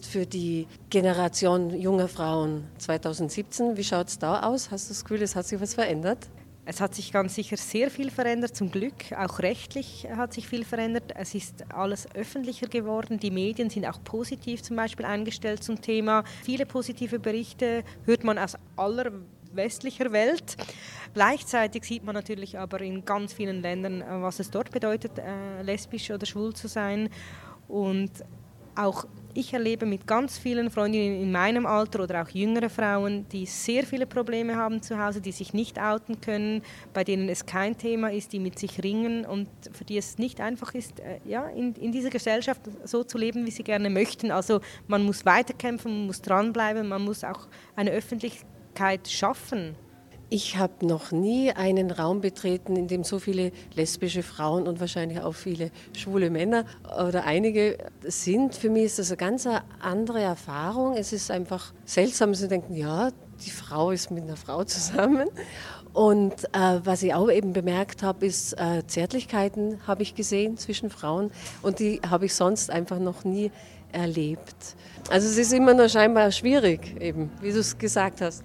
Für 0.00 0.24
die 0.24 0.66
Generation 0.88 1.78
junger 1.78 2.08
Frauen 2.08 2.64
2017, 2.98 3.76
wie 3.76 3.84
schaut 3.84 4.08
es 4.08 4.18
da 4.18 4.40
aus? 4.40 4.72
Hast 4.72 4.88
du 4.88 4.94
das 4.94 5.04
Gefühl, 5.04 5.22
es 5.22 5.36
hat 5.36 5.46
sich 5.46 5.60
was 5.60 5.74
verändert? 5.74 6.28
Es 6.64 6.80
hat 6.80 6.92
sich 6.92 7.12
ganz 7.12 7.36
sicher 7.36 7.56
sehr 7.56 7.88
viel 7.88 8.10
verändert, 8.10 8.56
zum 8.56 8.70
Glück. 8.70 9.12
Auch 9.16 9.38
rechtlich 9.38 10.08
hat 10.14 10.32
sich 10.32 10.48
viel 10.48 10.64
verändert. 10.64 11.12
Es 11.14 11.34
ist 11.34 11.64
alles 11.72 12.12
öffentlicher 12.14 12.66
geworden. 12.66 13.18
Die 13.18 13.30
Medien 13.30 13.70
sind 13.70 13.86
auch 13.86 14.02
positiv 14.02 14.62
zum 14.62 14.74
Beispiel 14.76 15.06
eingestellt 15.06 15.62
zum 15.62 15.80
Thema. 15.80 16.24
Viele 16.42 16.66
positive 16.66 17.20
Berichte 17.20 17.84
hört 18.06 18.24
man 18.24 18.38
aus 18.38 18.56
aller 18.76 19.12
westlicher 19.52 20.10
Welt. 20.10 20.56
Gleichzeitig 21.14 21.84
sieht 21.84 22.04
man 22.04 22.14
natürlich 22.16 22.58
aber 22.58 22.80
in 22.80 23.04
ganz 23.04 23.32
vielen 23.32 23.62
Ländern, 23.62 24.02
was 24.22 24.40
es 24.40 24.50
dort 24.50 24.70
bedeutet, 24.72 25.12
äh, 25.18 25.62
lesbisch 25.62 26.10
oder 26.10 26.26
schwul 26.26 26.54
zu 26.54 26.66
sein. 26.66 27.08
Und 27.68 28.10
auch 28.74 29.06
ich 29.34 29.52
erlebe 29.52 29.86
mit 29.86 30.06
ganz 30.06 30.38
vielen 30.38 30.70
Freundinnen 30.70 31.22
in 31.22 31.32
meinem 31.32 31.66
Alter 31.66 32.02
oder 32.02 32.22
auch 32.22 32.28
jüngere 32.30 32.68
Frauen, 32.68 33.26
die 33.28 33.46
sehr 33.46 33.84
viele 33.84 34.06
Probleme 34.06 34.56
haben 34.56 34.82
zu 34.82 34.98
Hause, 34.98 35.20
die 35.20 35.32
sich 35.32 35.54
nicht 35.54 35.80
outen 35.80 36.20
können, 36.20 36.62
bei 36.92 37.04
denen 37.04 37.28
es 37.28 37.46
kein 37.46 37.76
Thema 37.76 38.12
ist, 38.12 38.32
die 38.32 38.38
mit 38.38 38.58
sich 38.58 38.82
ringen 38.82 39.24
und 39.24 39.48
für 39.72 39.84
die 39.84 39.96
es 39.98 40.18
nicht 40.18 40.40
einfach 40.40 40.74
ist, 40.74 41.00
äh, 41.00 41.20
ja, 41.24 41.46
in, 41.48 41.74
in 41.74 41.92
dieser 41.92 42.10
Gesellschaft 42.10 42.62
so 42.84 43.04
zu 43.04 43.18
leben, 43.18 43.46
wie 43.46 43.50
sie 43.50 43.64
gerne 43.64 43.90
möchten. 43.90 44.30
Also 44.30 44.60
man 44.86 45.04
muss 45.04 45.24
weiterkämpfen, 45.24 45.92
man 45.92 46.06
muss 46.06 46.22
dranbleiben, 46.22 46.88
man 46.88 47.02
muss 47.02 47.24
auch 47.24 47.48
eine 47.76 47.90
Öffentlichkeit 47.90 49.08
schaffen. 49.08 49.76
Ich 50.32 50.58
habe 50.58 50.86
noch 50.86 51.10
nie 51.10 51.50
einen 51.50 51.90
Raum 51.90 52.20
betreten, 52.20 52.76
in 52.76 52.86
dem 52.86 53.02
so 53.02 53.18
viele 53.18 53.50
lesbische 53.74 54.22
Frauen 54.22 54.68
und 54.68 54.78
wahrscheinlich 54.78 55.20
auch 55.22 55.34
viele 55.34 55.72
schwule 55.96 56.30
Männer 56.30 56.66
oder 57.04 57.24
einige 57.24 57.78
sind. 58.04 58.54
Für 58.54 58.70
mich 58.70 58.84
ist 58.84 59.00
das 59.00 59.10
eine 59.10 59.16
ganz 59.16 59.48
andere 59.80 60.20
Erfahrung. 60.20 60.96
Es 60.96 61.12
ist 61.12 61.32
einfach 61.32 61.72
seltsam, 61.84 62.32
zu 62.34 62.46
denken, 62.46 62.76
ja, 62.76 63.10
die 63.44 63.50
Frau 63.50 63.90
ist 63.90 64.12
mit 64.12 64.22
einer 64.22 64.36
Frau 64.36 64.62
zusammen. 64.62 65.28
Und 65.92 66.44
äh, 66.52 66.78
was 66.84 67.02
ich 67.02 67.12
auch 67.12 67.28
eben 67.28 67.52
bemerkt 67.52 68.04
habe, 68.04 68.24
ist 68.24 68.52
äh, 68.52 68.86
Zärtlichkeiten 68.86 69.80
habe 69.88 70.04
ich 70.04 70.14
gesehen 70.14 70.56
zwischen 70.56 70.90
Frauen 70.90 71.32
und 71.62 71.80
die 71.80 72.00
habe 72.08 72.26
ich 72.26 72.36
sonst 72.36 72.70
einfach 72.70 73.00
noch 73.00 73.24
nie 73.24 73.50
erlebt. 73.90 74.76
Also 75.10 75.26
es 75.26 75.36
ist 75.36 75.52
immer 75.52 75.74
nur 75.74 75.88
scheinbar 75.88 76.30
schwierig, 76.30 77.00
eben, 77.00 77.32
wie 77.40 77.50
du 77.50 77.58
es 77.58 77.76
gesagt 77.76 78.20
hast 78.20 78.44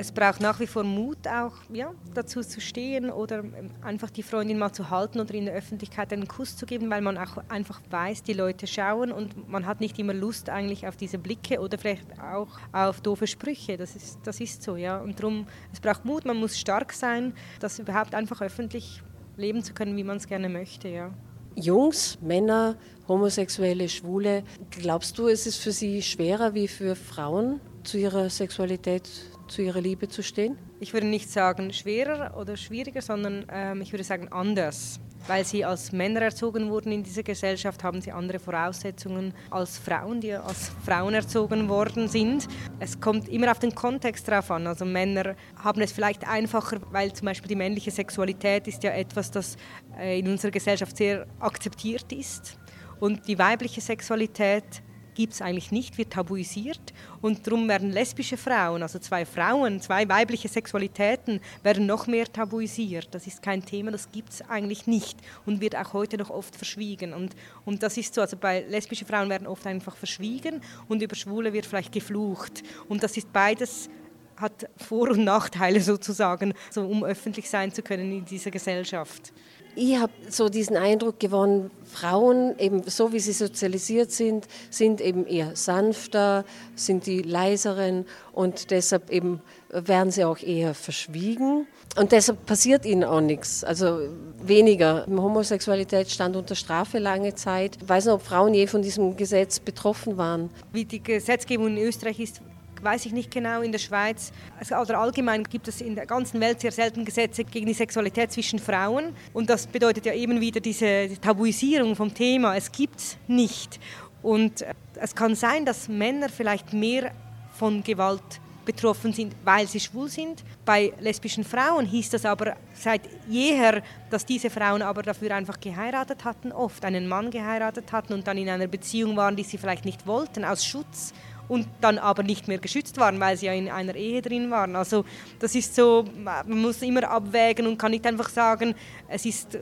es 0.00 0.12
braucht 0.12 0.40
nach 0.40 0.58
wie 0.60 0.66
vor 0.66 0.82
Mut, 0.82 1.28
auch 1.28 1.52
ja, 1.70 1.92
dazu 2.14 2.40
zu 2.40 2.58
stehen 2.58 3.10
oder 3.10 3.44
einfach 3.82 4.08
die 4.08 4.22
Freundin 4.22 4.58
mal 4.58 4.72
zu 4.72 4.88
halten 4.88 5.20
oder 5.20 5.34
in 5.34 5.44
der 5.44 5.54
Öffentlichkeit 5.54 6.10
einen 6.14 6.26
Kuss 6.26 6.56
zu 6.56 6.64
geben, 6.64 6.88
weil 6.90 7.02
man 7.02 7.18
auch 7.18 7.36
einfach 7.50 7.82
weiß, 7.90 8.22
die 8.22 8.32
Leute 8.32 8.66
schauen 8.66 9.12
und 9.12 9.46
man 9.48 9.66
hat 9.66 9.80
nicht 9.80 9.98
immer 9.98 10.14
Lust 10.14 10.48
eigentlich 10.48 10.86
auf 10.86 10.96
diese 10.96 11.18
Blicke 11.18 11.60
oder 11.60 11.76
vielleicht 11.76 12.18
auch 12.18 12.48
auf 12.72 13.02
doofe 13.02 13.26
Sprüche. 13.26 13.76
Das 13.76 13.94
ist, 13.94 14.18
das 14.24 14.40
ist 14.40 14.62
so, 14.62 14.76
ja. 14.76 14.98
Und 15.00 15.20
darum, 15.20 15.46
es 15.70 15.80
braucht 15.80 16.06
Mut, 16.06 16.24
man 16.24 16.38
muss 16.38 16.58
stark 16.58 16.94
sein, 16.94 17.34
das 17.60 17.78
überhaupt 17.78 18.14
einfach 18.14 18.40
öffentlich 18.40 19.02
leben 19.36 19.62
zu 19.62 19.74
können, 19.74 19.98
wie 19.98 20.04
man 20.04 20.16
es 20.16 20.26
gerne 20.26 20.48
möchte, 20.48 20.88
ja. 20.88 21.10
Jungs, 21.56 22.18
Männer, 22.22 22.76
Homosexuelle, 23.06 23.88
Schwule, 23.90 24.44
glaubst 24.70 25.18
du, 25.18 25.28
es 25.28 25.46
ist 25.46 25.56
für 25.56 25.72
sie 25.72 26.00
schwerer 26.00 26.54
wie 26.54 26.68
für 26.68 26.96
Frauen, 26.96 27.60
zu 27.82 27.98
ihrer 27.98 28.30
Sexualität, 28.30 29.08
zu 29.50 29.62
ihrer 29.62 29.80
Liebe 29.80 30.08
zu 30.08 30.22
stehen? 30.22 30.56
Ich 30.78 30.92
würde 30.92 31.06
nicht 31.06 31.30
sagen 31.30 31.72
schwerer 31.72 32.36
oder 32.36 32.56
schwieriger, 32.56 33.02
sondern 33.02 33.44
ähm, 33.52 33.82
ich 33.82 33.92
würde 33.92 34.04
sagen 34.04 34.28
anders. 34.28 35.00
Weil 35.26 35.44
sie 35.44 35.64
als 35.64 35.92
Männer 35.92 36.22
erzogen 36.22 36.70
wurden 36.70 36.92
in 36.92 37.02
dieser 37.02 37.22
Gesellschaft, 37.22 37.84
haben 37.84 38.00
sie 38.00 38.10
andere 38.10 38.38
Voraussetzungen 38.38 39.34
als 39.50 39.76
Frauen, 39.76 40.20
die 40.20 40.32
als 40.32 40.70
Frauen 40.84 41.12
erzogen 41.12 41.68
worden 41.68 42.08
sind. 42.08 42.48
Es 42.78 43.00
kommt 43.00 43.28
immer 43.28 43.50
auf 43.50 43.58
den 43.58 43.74
Kontext 43.74 44.26
drauf 44.26 44.50
an. 44.50 44.66
Also 44.66 44.86
Männer 44.86 45.36
haben 45.62 45.82
es 45.82 45.92
vielleicht 45.92 46.26
einfacher, 46.26 46.80
weil 46.90 47.12
zum 47.12 47.26
Beispiel 47.26 47.48
die 47.48 47.56
männliche 47.56 47.90
Sexualität 47.90 48.66
ist 48.66 48.82
ja 48.82 48.92
etwas, 48.92 49.30
das 49.30 49.56
äh, 49.98 50.18
in 50.18 50.28
unserer 50.28 50.52
Gesellschaft 50.52 50.96
sehr 50.96 51.26
akzeptiert 51.38 52.10
ist. 52.12 52.58
Und 52.98 53.28
die 53.28 53.38
weibliche 53.38 53.80
Sexualität 53.80 54.82
gibt 55.14 55.32
es 55.32 55.42
eigentlich 55.42 55.70
nicht, 55.72 55.98
wird 55.98 56.12
tabuisiert 56.12 56.92
und 57.20 57.46
darum 57.46 57.68
werden 57.68 57.90
lesbische 57.90 58.36
Frauen, 58.36 58.82
also 58.82 58.98
zwei 58.98 59.24
Frauen, 59.24 59.80
zwei 59.80 60.08
weibliche 60.08 60.48
Sexualitäten, 60.48 61.40
werden 61.62 61.86
noch 61.86 62.06
mehr 62.06 62.30
tabuisiert. 62.30 63.08
Das 63.12 63.26
ist 63.26 63.42
kein 63.42 63.64
Thema, 63.64 63.90
das 63.90 64.10
gibt 64.10 64.30
es 64.30 64.42
eigentlich 64.48 64.86
nicht 64.86 65.18
und 65.46 65.60
wird 65.60 65.76
auch 65.76 65.92
heute 65.92 66.18
noch 66.18 66.30
oft 66.30 66.56
verschwiegen. 66.56 67.12
Und, 67.12 67.34
und 67.64 67.82
das 67.82 67.96
ist 67.96 68.14
so, 68.14 68.20
also 68.20 68.36
bei 68.36 68.60
lesbischen 68.68 69.06
Frauen 69.06 69.28
werden 69.28 69.46
oft 69.46 69.66
einfach 69.66 69.96
verschwiegen 69.96 70.60
und 70.88 71.02
über 71.02 71.16
Schwule 71.16 71.52
wird 71.52 71.66
vielleicht 71.66 71.92
geflucht. 71.92 72.62
Und 72.88 73.02
das 73.02 73.16
ist 73.16 73.32
beides 73.32 73.88
hat 74.36 74.68
Vor- 74.76 75.10
und 75.10 75.24
Nachteile 75.24 75.80
sozusagen, 75.82 76.54
so 76.70 76.86
um 76.86 77.04
öffentlich 77.04 77.48
sein 77.48 77.72
zu 77.72 77.82
können 77.82 78.10
in 78.10 78.24
dieser 78.24 78.50
Gesellschaft 78.50 79.32
ich 79.76 79.98
habe 79.98 80.12
so 80.28 80.48
diesen 80.48 80.76
Eindruck 80.76 81.20
gewonnen, 81.20 81.70
Frauen, 81.84 82.58
eben 82.58 82.82
so 82.84 83.12
wie 83.12 83.20
sie 83.20 83.32
sozialisiert 83.32 84.12
sind, 84.12 84.46
sind 84.70 85.00
eben 85.00 85.26
eher 85.26 85.56
sanfter, 85.56 86.44
sind 86.76 87.06
die 87.06 87.22
leiseren 87.22 88.06
und 88.32 88.70
deshalb 88.70 89.10
eben 89.10 89.40
werden 89.70 90.10
sie 90.10 90.24
auch 90.24 90.38
eher 90.38 90.74
verschwiegen. 90.74 91.66
Und 91.96 92.12
deshalb 92.12 92.46
passiert 92.46 92.86
ihnen 92.86 93.02
auch 93.02 93.20
nichts, 93.20 93.64
also 93.64 94.00
weniger. 94.40 95.06
Homosexualität 95.08 96.08
stand 96.10 96.36
unter 96.36 96.54
Strafe 96.54 96.98
lange 96.98 97.34
Zeit. 97.34 97.78
Ich 97.82 97.88
weiß 97.88 98.04
nicht, 98.04 98.14
ob 98.14 98.22
Frauen 98.22 98.54
je 98.54 98.68
von 98.68 98.82
diesem 98.82 99.16
Gesetz 99.16 99.58
betroffen 99.58 100.16
waren. 100.16 100.50
Wie 100.72 100.84
die 100.84 101.02
Gesetzgebung 101.02 101.76
in 101.76 101.78
Österreich 101.78 102.20
ist, 102.20 102.40
weiß 102.82 103.06
ich 103.06 103.12
nicht 103.12 103.30
genau, 103.30 103.62
in 103.62 103.72
der 103.72 103.78
Schweiz 103.78 104.32
also, 104.58 104.76
oder 104.76 104.98
allgemein 104.98 105.44
gibt 105.44 105.68
es 105.68 105.80
in 105.80 105.94
der 105.94 106.06
ganzen 106.06 106.40
Welt 106.40 106.60
sehr 106.60 106.72
selten 106.72 107.04
Gesetze 107.04 107.44
gegen 107.44 107.66
die 107.66 107.74
Sexualität 107.74 108.32
zwischen 108.32 108.58
Frauen. 108.58 109.14
Und 109.32 109.50
das 109.50 109.66
bedeutet 109.66 110.06
ja 110.06 110.14
eben 110.14 110.40
wieder 110.40 110.60
diese 110.60 111.08
Tabuisierung 111.20 111.96
vom 111.96 112.12
Thema. 112.12 112.56
Es 112.56 112.70
gibt 112.70 113.00
es 113.00 113.16
nicht. 113.26 113.80
Und 114.22 114.62
äh, 114.62 114.74
es 114.96 115.14
kann 115.14 115.34
sein, 115.34 115.64
dass 115.64 115.88
Männer 115.88 116.28
vielleicht 116.28 116.72
mehr 116.72 117.12
von 117.54 117.82
Gewalt 117.82 118.40
betroffen 118.64 119.12
sind, 119.12 119.34
weil 119.44 119.66
sie 119.66 119.80
schwul 119.80 120.08
sind. 120.08 120.44
Bei 120.64 120.92
lesbischen 121.00 121.44
Frauen 121.44 121.86
hieß 121.86 122.10
das 122.10 122.24
aber 122.24 122.56
seit 122.74 123.02
jeher, 123.28 123.82
dass 124.10 124.24
diese 124.26 124.50
Frauen 124.50 124.82
aber 124.82 125.02
dafür 125.02 125.34
einfach 125.34 125.58
geheiratet 125.58 126.24
hatten, 126.24 126.52
oft 126.52 126.84
einen 126.84 127.08
Mann 127.08 127.30
geheiratet 127.30 127.90
hatten 127.92 128.12
und 128.12 128.26
dann 128.26 128.38
in 128.38 128.48
einer 128.48 128.66
Beziehung 128.66 129.16
waren, 129.16 129.34
die 129.34 129.42
sie 129.42 129.58
vielleicht 129.58 129.84
nicht 129.84 130.06
wollten, 130.06 130.44
aus 130.44 130.64
Schutz 130.64 131.12
und 131.50 131.66
dann 131.80 131.98
aber 131.98 132.22
nicht 132.22 132.46
mehr 132.46 132.58
geschützt 132.58 132.96
waren, 132.98 133.18
weil 133.18 133.36
sie 133.36 133.46
ja 133.46 133.52
in 133.52 133.68
einer 133.68 133.96
Ehe 133.96 134.22
drin 134.22 134.52
waren. 134.52 134.76
Also 134.76 135.04
das 135.40 135.56
ist 135.56 135.74
so, 135.74 136.04
man 136.22 136.48
muss 136.48 136.80
immer 136.80 137.10
abwägen 137.10 137.66
und 137.66 137.76
kann 137.76 137.90
nicht 137.90 138.06
einfach 138.06 138.28
sagen, 138.28 138.72
es 139.08 139.26
ist 139.26 139.58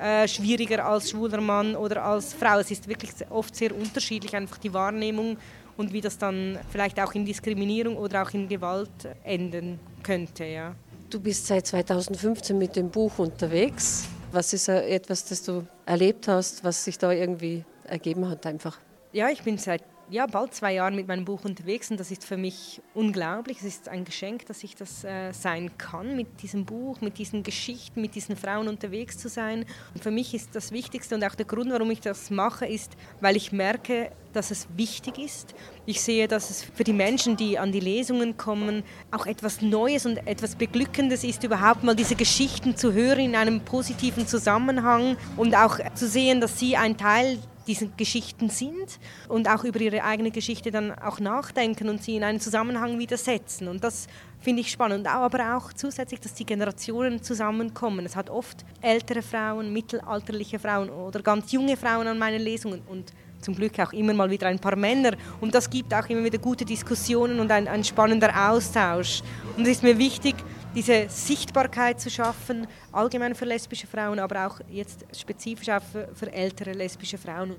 äh, 0.00 0.26
schwieriger 0.26 0.86
als 0.86 1.10
schwuler 1.10 1.42
Mann 1.42 1.76
oder 1.76 2.02
als 2.02 2.32
Frau. 2.32 2.58
Es 2.58 2.70
ist 2.70 2.88
wirklich 2.88 3.10
oft 3.28 3.54
sehr 3.54 3.76
unterschiedlich, 3.76 4.34
einfach 4.34 4.56
die 4.56 4.72
Wahrnehmung 4.72 5.36
und 5.76 5.92
wie 5.92 6.00
das 6.00 6.16
dann 6.16 6.58
vielleicht 6.70 6.98
auch 6.98 7.12
in 7.12 7.26
Diskriminierung 7.26 7.98
oder 7.98 8.22
auch 8.22 8.30
in 8.30 8.48
Gewalt 8.48 8.88
enden 9.22 9.78
könnte. 10.02 10.46
Ja. 10.46 10.74
Du 11.10 11.20
bist 11.20 11.46
seit 11.46 11.66
2015 11.66 12.56
mit 12.56 12.76
dem 12.76 12.88
Buch 12.88 13.18
unterwegs. 13.18 14.06
Was 14.32 14.54
ist 14.54 14.68
etwas, 14.68 15.26
das 15.26 15.42
du 15.42 15.66
erlebt 15.84 16.28
hast, 16.28 16.64
was 16.64 16.82
sich 16.82 16.96
da 16.96 17.12
irgendwie 17.12 17.62
ergeben 17.84 18.26
hat 18.26 18.46
einfach? 18.46 18.78
Ja, 19.12 19.28
ich 19.28 19.42
bin 19.42 19.58
seit 19.58 19.82
ja, 20.08 20.26
bald 20.26 20.54
zwei 20.54 20.74
Jahren 20.74 20.94
mit 20.94 21.08
meinem 21.08 21.24
Buch 21.24 21.44
unterwegs 21.44 21.90
und 21.90 21.98
das 21.98 22.10
ist 22.10 22.24
für 22.24 22.36
mich 22.36 22.80
unglaublich. 22.94 23.58
Es 23.58 23.64
ist 23.64 23.88
ein 23.88 24.04
Geschenk, 24.04 24.46
dass 24.46 24.62
ich 24.62 24.76
das 24.76 25.04
äh, 25.04 25.32
sein 25.32 25.76
kann, 25.78 26.16
mit 26.16 26.42
diesem 26.42 26.64
Buch, 26.64 27.00
mit 27.00 27.18
diesen 27.18 27.42
Geschichten, 27.42 28.00
mit 28.00 28.14
diesen 28.14 28.36
Frauen 28.36 28.68
unterwegs 28.68 29.18
zu 29.18 29.28
sein. 29.28 29.64
Und 29.94 30.02
für 30.02 30.12
mich 30.12 30.34
ist 30.34 30.54
das 30.54 30.70
Wichtigste 30.70 31.16
und 31.16 31.24
auch 31.24 31.34
der 31.34 31.46
Grund, 31.46 31.72
warum 31.72 31.90
ich 31.90 32.00
das 32.00 32.30
mache, 32.30 32.66
ist, 32.66 32.92
weil 33.20 33.36
ich 33.36 33.50
merke, 33.50 34.12
dass 34.32 34.50
es 34.50 34.68
wichtig 34.76 35.18
ist. 35.18 35.54
Ich 35.86 36.00
sehe, 36.00 36.28
dass 36.28 36.50
es 36.50 36.62
für 36.62 36.84
die 36.84 36.92
Menschen, 36.92 37.36
die 37.36 37.58
an 37.58 37.72
die 37.72 37.80
Lesungen 37.80 38.36
kommen, 38.36 38.84
auch 39.10 39.26
etwas 39.26 39.60
Neues 39.60 40.06
und 40.06 40.18
etwas 40.26 40.54
Beglückendes 40.54 41.24
ist, 41.24 41.42
überhaupt 41.42 41.82
mal 41.82 41.96
diese 41.96 42.14
Geschichten 42.14 42.76
zu 42.76 42.92
hören 42.92 43.20
in 43.20 43.34
einem 43.34 43.60
positiven 43.60 44.26
Zusammenhang 44.26 45.16
und 45.36 45.56
auch 45.56 45.78
zu 45.94 46.06
sehen, 46.06 46.40
dass 46.40 46.60
sie 46.60 46.76
ein 46.76 46.96
Teil 46.96 47.38
diesen 47.66 47.96
Geschichten 47.96 48.50
sind 48.50 48.98
und 49.28 49.48
auch 49.48 49.64
über 49.64 49.80
ihre 49.80 50.04
eigene 50.04 50.30
Geschichte 50.30 50.70
dann 50.70 50.92
auch 50.92 51.20
nachdenken 51.20 51.88
und 51.88 52.02
sie 52.02 52.16
in 52.16 52.24
einen 52.24 52.40
Zusammenhang 52.40 52.98
wieder 52.98 53.16
setzen. 53.16 53.68
Und 53.68 53.82
das 53.82 54.06
finde 54.40 54.60
ich 54.60 54.70
spannend. 54.70 55.06
Aber 55.06 55.56
auch 55.56 55.72
zusätzlich, 55.72 56.20
dass 56.20 56.34
die 56.34 56.46
Generationen 56.46 57.22
zusammenkommen. 57.22 58.06
Es 58.06 58.16
hat 58.16 58.30
oft 58.30 58.64
ältere 58.80 59.22
Frauen, 59.22 59.72
mittelalterliche 59.72 60.58
Frauen 60.58 60.90
oder 60.90 61.20
ganz 61.20 61.52
junge 61.52 61.76
Frauen 61.76 62.06
an 62.06 62.18
meinen 62.18 62.40
Lesungen 62.40 62.82
und 62.88 63.12
zum 63.40 63.54
Glück 63.54 63.78
auch 63.78 63.92
immer 63.92 64.14
mal 64.14 64.30
wieder 64.30 64.48
ein 64.48 64.58
paar 64.58 64.76
Männer. 64.76 65.12
Und 65.40 65.54
das 65.54 65.68
gibt 65.68 65.92
auch 65.94 66.08
immer 66.08 66.24
wieder 66.24 66.38
gute 66.38 66.64
Diskussionen 66.64 67.38
und 67.40 67.50
ein, 67.50 67.68
ein 67.68 67.84
spannender 67.84 68.50
Austausch. 68.50 69.22
Und 69.56 69.64
es 69.64 69.70
ist 69.70 69.82
mir 69.82 69.98
wichtig, 69.98 70.34
diese 70.76 71.06
Sichtbarkeit 71.08 72.00
zu 72.00 72.10
schaffen, 72.10 72.66
allgemein 72.92 73.34
für 73.34 73.46
lesbische 73.46 73.86
Frauen, 73.86 74.18
aber 74.18 74.46
auch 74.46 74.60
jetzt 74.70 75.06
spezifisch 75.16 75.70
auch 75.70 75.82
für, 75.82 76.08
für 76.14 76.30
ältere 76.30 76.72
lesbische 76.72 77.16
Frauen 77.16 77.56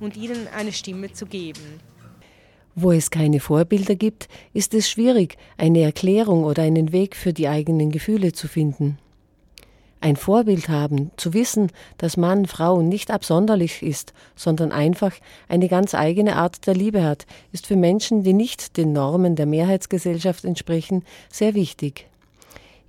und, 0.00 0.16
ihnen 0.16 0.48
eine 0.56 0.72
Stimme 0.72 1.12
zu 1.12 1.26
geben. 1.26 1.80
Wo 2.74 2.92
es 2.92 3.10
keine 3.10 3.40
Vorbilder 3.40 3.94
gibt, 3.94 4.28
ist 4.54 4.74
es 4.74 4.90
schwierig, 4.90 5.36
eine 5.58 5.82
Erklärung 5.82 6.44
oder 6.44 6.62
einen 6.62 6.92
Weg 6.92 7.14
für 7.14 7.32
die 7.32 7.46
eigenen 7.46 7.90
Gefühle 7.90 8.32
zu 8.32 8.48
finden. 8.48 8.98
Ein 10.00 10.16
Vorbild 10.16 10.68
haben, 10.68 11.10
zu 11.16 11.34
wissen, 11.34 11.70
dass 11.98 12.16
Mann 12.16 12.46
Frau 12.46 12.80
nicht 12.80 13.10
absonderlich 13.10 13.82
ist, 13.82 14.12
sondern 14.34 14.72
einfach 14.72 15.12
eine 15.48 15.68
ganz 15.68 15.94
eigene 15.94 16.36
Art 16.36 16.66
der 16.66 16.74
Liebe 16.74 17.02
hat, 17.02 17.26
ist 17.52 17.66
für 17.66 17.76
Menschen, 17.76 18.22
die 18.22 18.34
nicht 18.34 18.76
den 18.76 18.92
Normen 18.92 19.36
der 19.36 19.46
Mehrheitsgesellschaft 19.46 20.44
entsprechen, 20.44 21.02
sehr 21.30 21.54
wichtig. 21.54 22.06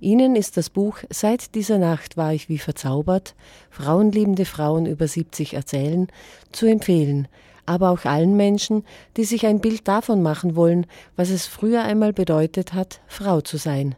Ihnen 0.00 0.36
ist 0.36 0.56
das 0.56 0.70
Buch 0.70 0.98
Seit 1.10 1.54
dieser 1.54 1.78
Nacht 1.78 2.16
war 2.16 2.32
ich 2.32 2.48
wie 2.48 2.58
verzaubert, 2.58 3.34
frauenliebende 3.70 4.44
Frauen 4.44 4.86
über 4.86 5.08
70 5.08 5.54
erzählen, 5.54 6.06
zu 6.52 6.66
empfehlen, 6.66 7.26
aber 7.66 7.90
auch 7.90 8.04
allen 8.04 8.36
Menschen, 8.36 8.84
die 9.16 9.24
sich 9.24 9.44
ein 9.46 9.60
Bild 9.60 9.88
davon 9.88 10.22
machen 10.22 10.54
wollen, 10.54 10.86
was 11.16 11.30
es 11.30 11.46
früher 11.46 11.82
einmal 11.82 12.12
bedeutet 12.12 12.74
hat, 12.74 13.00
Frau 13.08 13.40
zu 13.40 13.56
sein. 13.56 13.96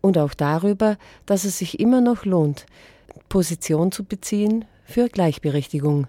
Und 0.00 0.16
auch 0.16 0.32
darüber, 0.32 0.96
dass 1.26 1.44
es 1.44 1.58
sich 1.58 1.78
immer 1.78 2.00
noch 2.00 2.24
lohnt, 2.24 2.64
Position 3.28 3.92
zu 3.92 4.04
beziehen 4.04 4.64
für 4.84 5.08
Gleichberechtigung. 5.08 6.06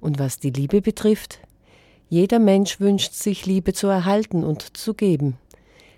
Und 0.00 0.18
was 0.18 0.38
die 0.38 0.50
Liebe 0.50 0.80
betrifft, 0.80 1.40
jeder 2.08 2.38
Mensch 2.38 2.78
wünscht 2.78 3.14
sich 3.14 3.44
Liebe 3.46 3.72
zu 3.72 3.88
erhalten 3.88 4.44
und 4.44 4.76
zu 4.76 4.94
geben. 4.94 5.36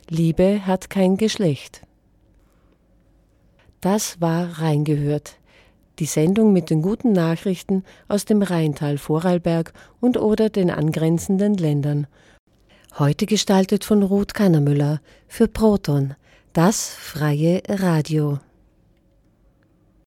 Liebe 0.09 0.65
hat 0.65 0.89
kein 0.89 1.17
Geschlecht. 1.17 1.86
Das 3.87 4.21
war 4.21 4.59
Reingehört. 4.59 5.37
Die 6.01 6.07
Sendung 6.07 6.53
mit 6.53 6.71
den 6.71 6.83
guten 6.83 7.13
Nachrichten 7.13 7.85
aus 8.09 8.25
dem 8.25 8.43
Rheintal 8.43 8.99
Vorarlberg 8.99 9.73
und 10.01 10.17
oder 10.17 10.51
den 10.51 10.73
angrenzenden 10.73 11.55
Ländern. 11.55 12.09
Heute 12.99 13.27
gestaltet 13.27 13.85
von 13.85 14.03
Ruth 14.03 14.35
Kannermüller 14.35 15.01
für 15.29 15.47
Proton, 15.47 16.17
das 16.53 16.89
freie 16.89 17.63
Radio. 17.69 18.41